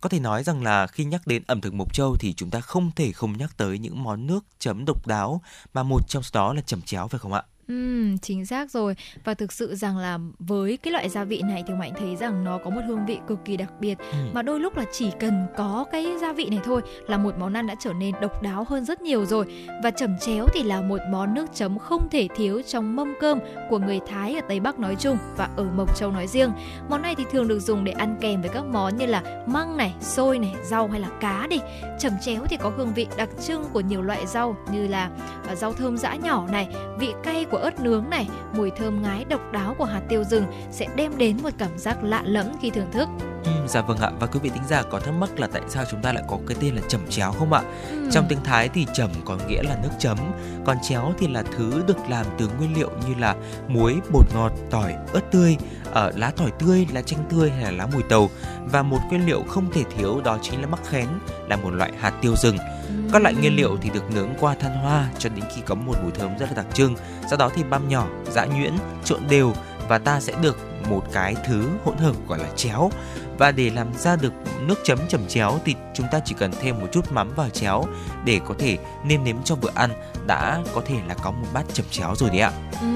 [0.00, 2.60] Có thể nói rằng là khi nhắc đến ẩm thực Mộc Châu thì chúng ta
[2.60, 5.40] không thể không nhắc tới những món nước chấm độc đáo
[5.74, 7.42] mà một trong số đó là chẩm chéo, phải không ạ?
[7.70, 8.94] Ừm, chính xác rồi.
[9.24, 12.44] Và thực sự rằng là với cái loại gia vị này thì mạnh thấy rằng
[12.44, 13.98] nó có một hương vị cực kỳ đặc biệt.
[13.98, 14.18] Ừ.
[14.32, 17.52] mà đôi lúc là chỉ cần có cái gia vị này thôi là một món
[17.52, 19.46] ăn đã trở nên độc đáo hơn rất nhiều rồi.
[19.82, 23.38] Và chẩm chéo thì là một món nước chấm không thể thiếu trong mâm cơm
[23.70, 26.52] của người Thái ở Tây Bắc nói chung và ở Mộc Châu nói riêng.
[26.88, 29.76] Món này thì thường được dùng để ăn kèm với các món như là măng
[29.76, 31.58] này xôi này rau hay là cá đi.
[31.98, 35.10] Chẩm chéo thì có hương vị đặc trưng của nhiều loại rau như là
[35.48, 36.68] à, rau thơm giã nhỏ này
[36.98, 40.44] vị cay của ớt nướng này, mùi thơm ngái độc đáo của hạt tiêu rừng
[40.70, 43.08] sẽ đem đến một cảm giác lạ lẫm khi thưởng thức.
[43.44, 45.84] Ừ, dạ vâng ạ và quý vị thính giả có thắc mắc là tại sao
[45.90, 47.62] chúng ta lại có cái tên là chẩm chéo không ạ?
[47.90, 48.10] Ừm.
[48.10, 50.18] Trong tiếng Thái thì chẩm có nghĩa là nước chấm,
[50.64, 53.36] còn chéo thì là thứ được làm từ nguyên liệu như là
[53.68, 55.56] muối, bột ngọt, tỏi, ớt tươi,
[55.92, 58.28] ở lá tỏi tươi, lá chanh tươi hay là lá mùi tàu
[58.64, 61.06] và một nguyên liệu không thể thiếu đó chính là mắc khén
[61.48, 62.56] là một loại hạt tiêu rừng.
[63.12, 65.94] Các loại nguyên liệu thì được nướng qua than hoa cho đến khi có một
[66.02, 66.94] mùi thơm rất là đặc trưng.
[67.28, 68.72] Sau đó thì băm nhỏ, giã nhuyễn,
[69.04, 69.52] trộn đều
[69.88, 70.58] và ta sẽ được
[70.90, 72.90] một cái thứ hỗn hợp gọi là chéo.
[73.40, 74.32] Và để làm ra được
[74.66, 77.84] nước chấm chẩm chéo thì chúng ta chỉ cần thêm một chút mắm vào chéo
[78.24, 79.90] để có thể nêm nếm cho bữa ăn
[80.26, 82.52] đã có thể là có một bát chẩm chéo rồi đấy ạ.
[82.80, 82.86] Ừ,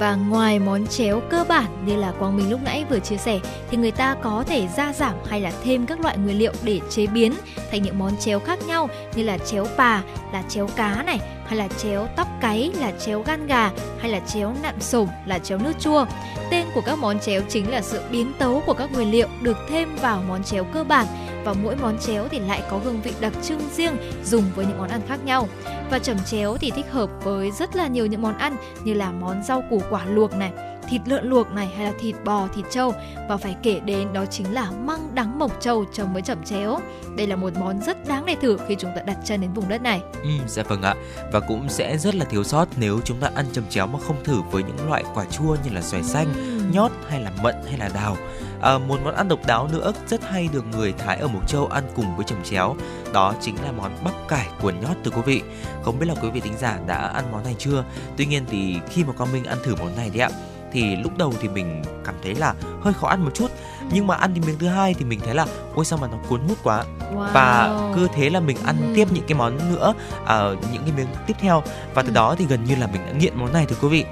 [0.00, 3.38] Và ngoài món chéo cơ bản như là Quang Minh lúc nãy vừa chia sẻ
[3.70, 6.80] thì người ta có thể gia giảm hay là thêm các loại nguyên liệu để
[6.90, 7.34] chế biến
[7.70, 11.58] thành những món chéo khác nhau như là chéo bà, là chéo cá này hay
[11.58, 13.70] là chéo tóc cáy là chéo gan gà
[14.00, 16.06] hay là chéo nạm sổm là chéo nước chua.
[16.50, 19.56] Tên của các món chéo chính là sự biến tấu của các nguyên liệu được
[19.68, 21.06] thêm vào món chéo cơ bản
[21.44, 24.78] và mỗi món chéo thì lại có hương vị đặc trưng riêng dùng với những
[24.78, 25.48] món ăn khác nhau.
[25.90, 29.12] Và chẩm chéo thì thích hợp với rất là nhiều những món ăn như là
[29.12, 30.52] món rau củ quả luộc này,
[30.88, 32.92] thịt lợn luộc này hay là thịt bò, thịt trâu
[33.28, 36.78] và phải kể đến đó chính là măng đắng mộc trâu chấm với chẩm chéo.
[37.16, 39.68] Đây là một món rất đáng để thử khi chúng ta đặt chân đến vùng
[39.68, 40.00] đất này.
[40.22, 40.94] Ừ, dạ vâng ạ.
[41.32, 44.24] Và cũng sẽ rất là thiếu sót nếu chúng ta ăn chấm chéo mà không
[44.24, 46.26] thử với những loại quả chua như là xoài xanh,
[46.72, 48.16] nhót hay là mận hay là đào.
[48.62, 51.66] À, một món ăn độc đáo nữa rất hay được người Thái ở Mộc Châu
[51.66, 52.76] ăn cùng với chấm chéo.
[53.12, 55.42] Đó chính là món bắp cải cuốn nhót thưa quý vị.
[55.84, 57.84] Không biết là quý vị thính giả đã ăn món này chưa?
[58.16, 60.30] Tuy nhiên thì khi mà con minh ăn thử món này đấy ạ
[60.72, 63.50] thì lúc đầu thì mình cảm thấy là hơi khó ăn một chút.
[63.92, 66.16] Nhưng mà ăn thì miếng thứ hai thì mình thấy là ôi sao mà nó
[66.28, 66.84] cuốn hút quá.
[67.14, 67.26] Wow.
[67.32, 68.92] và cứ thế là mình ăn Ừ.
[68.96, 69.94] tiếp những cái món nữa
[70.26, 70.38] à,
[70.72, 71.62] những cái miếng tiếp theo.
[71.94, 72.14] Và từ Ừ.
[72.14, 74.04] đó thì gần như là mình đã nghiện món này thưa quý vị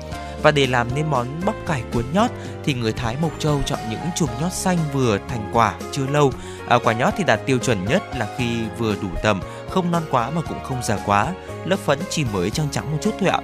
[0.46, 2.30] và để làm nên món bắp cải cuốn nhót
[2.64, 6.32] thì người Thái Mộc Châu chọn những chùm nhót xanh vừa thành quả chưa lâu.
[6.68, 9.40] À, quả nhót thì đạt tiêu chuẩn nhất là khi vừa đủ tầm
[9.70, 11.32] không non quá mà cũng không già quá.
[11.64, 13.40] Lớp phấn chỉ mới trắng trắng một chút thôi ạ.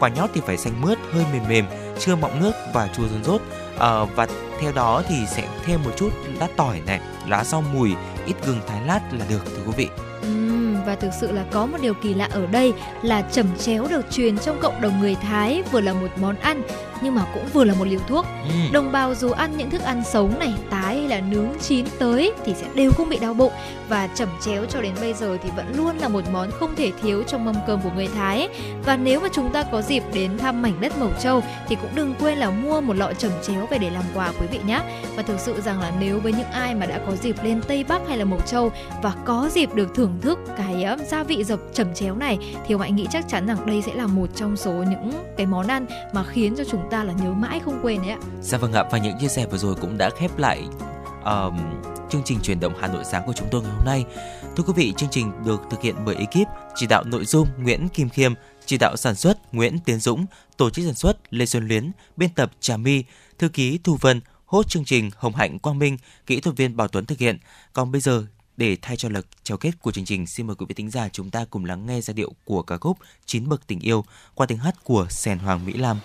[0.00, 1.66] Quả nhót thì phải xanh mướt hơi mềm mềm
[1.98, 3.40] chưa mọng nước và chua rơn rốt.
[3.78, 4.26] À, và
[4.60, 7.94] theo đó thì sẽ thêm một chút lá tỏi này lá rau mùi
[8.26, 9.88] ít gừng thái lát là được thưa quý vị
[10.94, 12.72] và thực sự là có một điều kỳ lạ ở đây
[13.02, 16.62] là chẩm chéo được truyền trong cộng đồng người Thái vừa là một món ăn
[17.04, 18.26] nhưng mà cũng vừa là một liều thuốc.
[18.48, 18.72] Ừm.
[18.72, 22.32] Đồng bào dù ăn những thức ăn sống này, tái hay là nướng chín tới
[22.44, 23.52] thì sẽ đều không bị đau bụng
[23.88, 26.92] và chẩm chéo cho đến bây giờ thì vẫn luôn là một món không thể
[27.02, 28.48] thiếu trong mâm cơm của người Thái.
[28.84, 31.90] Và nếu mà chúng ta có dịp đến thăm mảnh đất Mộc Châu thì cũng
[31.94, 34.80] đừng quên là mua một lọ chẩm chéo về để làm quà quý vị nhé.
[35.16, 37.84] Và thực sự rằng là nếu với những ai mà đã có dịp lên Tây
[37.84, 41.60] Bắc hay là Mộc Châu và có dịp được thưởng thức cái gia vị dập
[41.72, 44.72] chẩm chéo này thì Hạnh nghĩ chắc chắn rằng đây sẽ là một trong số
[44.72, 48.10] những cái món ăn mà khiến cho chúng ta là nhớ mãi không quên đấy
[48.10, 48.18] ạ.
[48.42, 50.62] Dạ vâng ạ và những chia sẻ vừa rồi cũng đã khép lại
[51.24, 51.58] um,
[52.10, 54.04] chương trình truyền động Hà Nội sáng của chúng tôi ngày hôm nay.
[54.56, 57.88] Thưa quý vị, chương trình được thực hiện bởi ekip chỉ đạo nội dung Nguyễn
[57.88, 58.34] Kim Khiêm,
[58.66, 60.26] chỉ đạo sản xuất Nguyễn Tiến Dũng,
[60.56, 63.04] tổ chức sản xuất Lê Xuân Luyến, biên tập Trà My,
[63.38, 66.88] thư ký Thu Vân, hốt chương trình Hồng Hạnh Quang Minh, kỹ thuật viên Bảo
[66.88, 67.38] Tuấn thực hiện.
[67.72, 68.24] Còn bây giờ
[68.56, 71.08] để thay cho lực chào kết của chương trình, xin mời quý vị thính giả
[71.08, 74.46] chúng ta cùng lắng nghe giai điệu của ca khúc Chín bậc tình yêu qua
[74.46, 75.98] tiếng hát của Sèn Hoàng Mỹ Lam.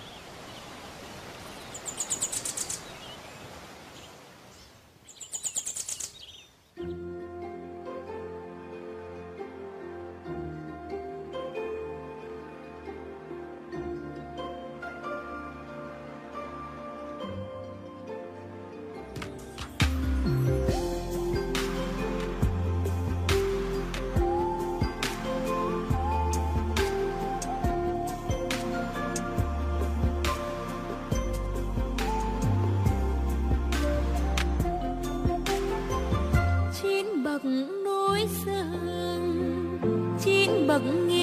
[40.84, 41.19] Chín bậc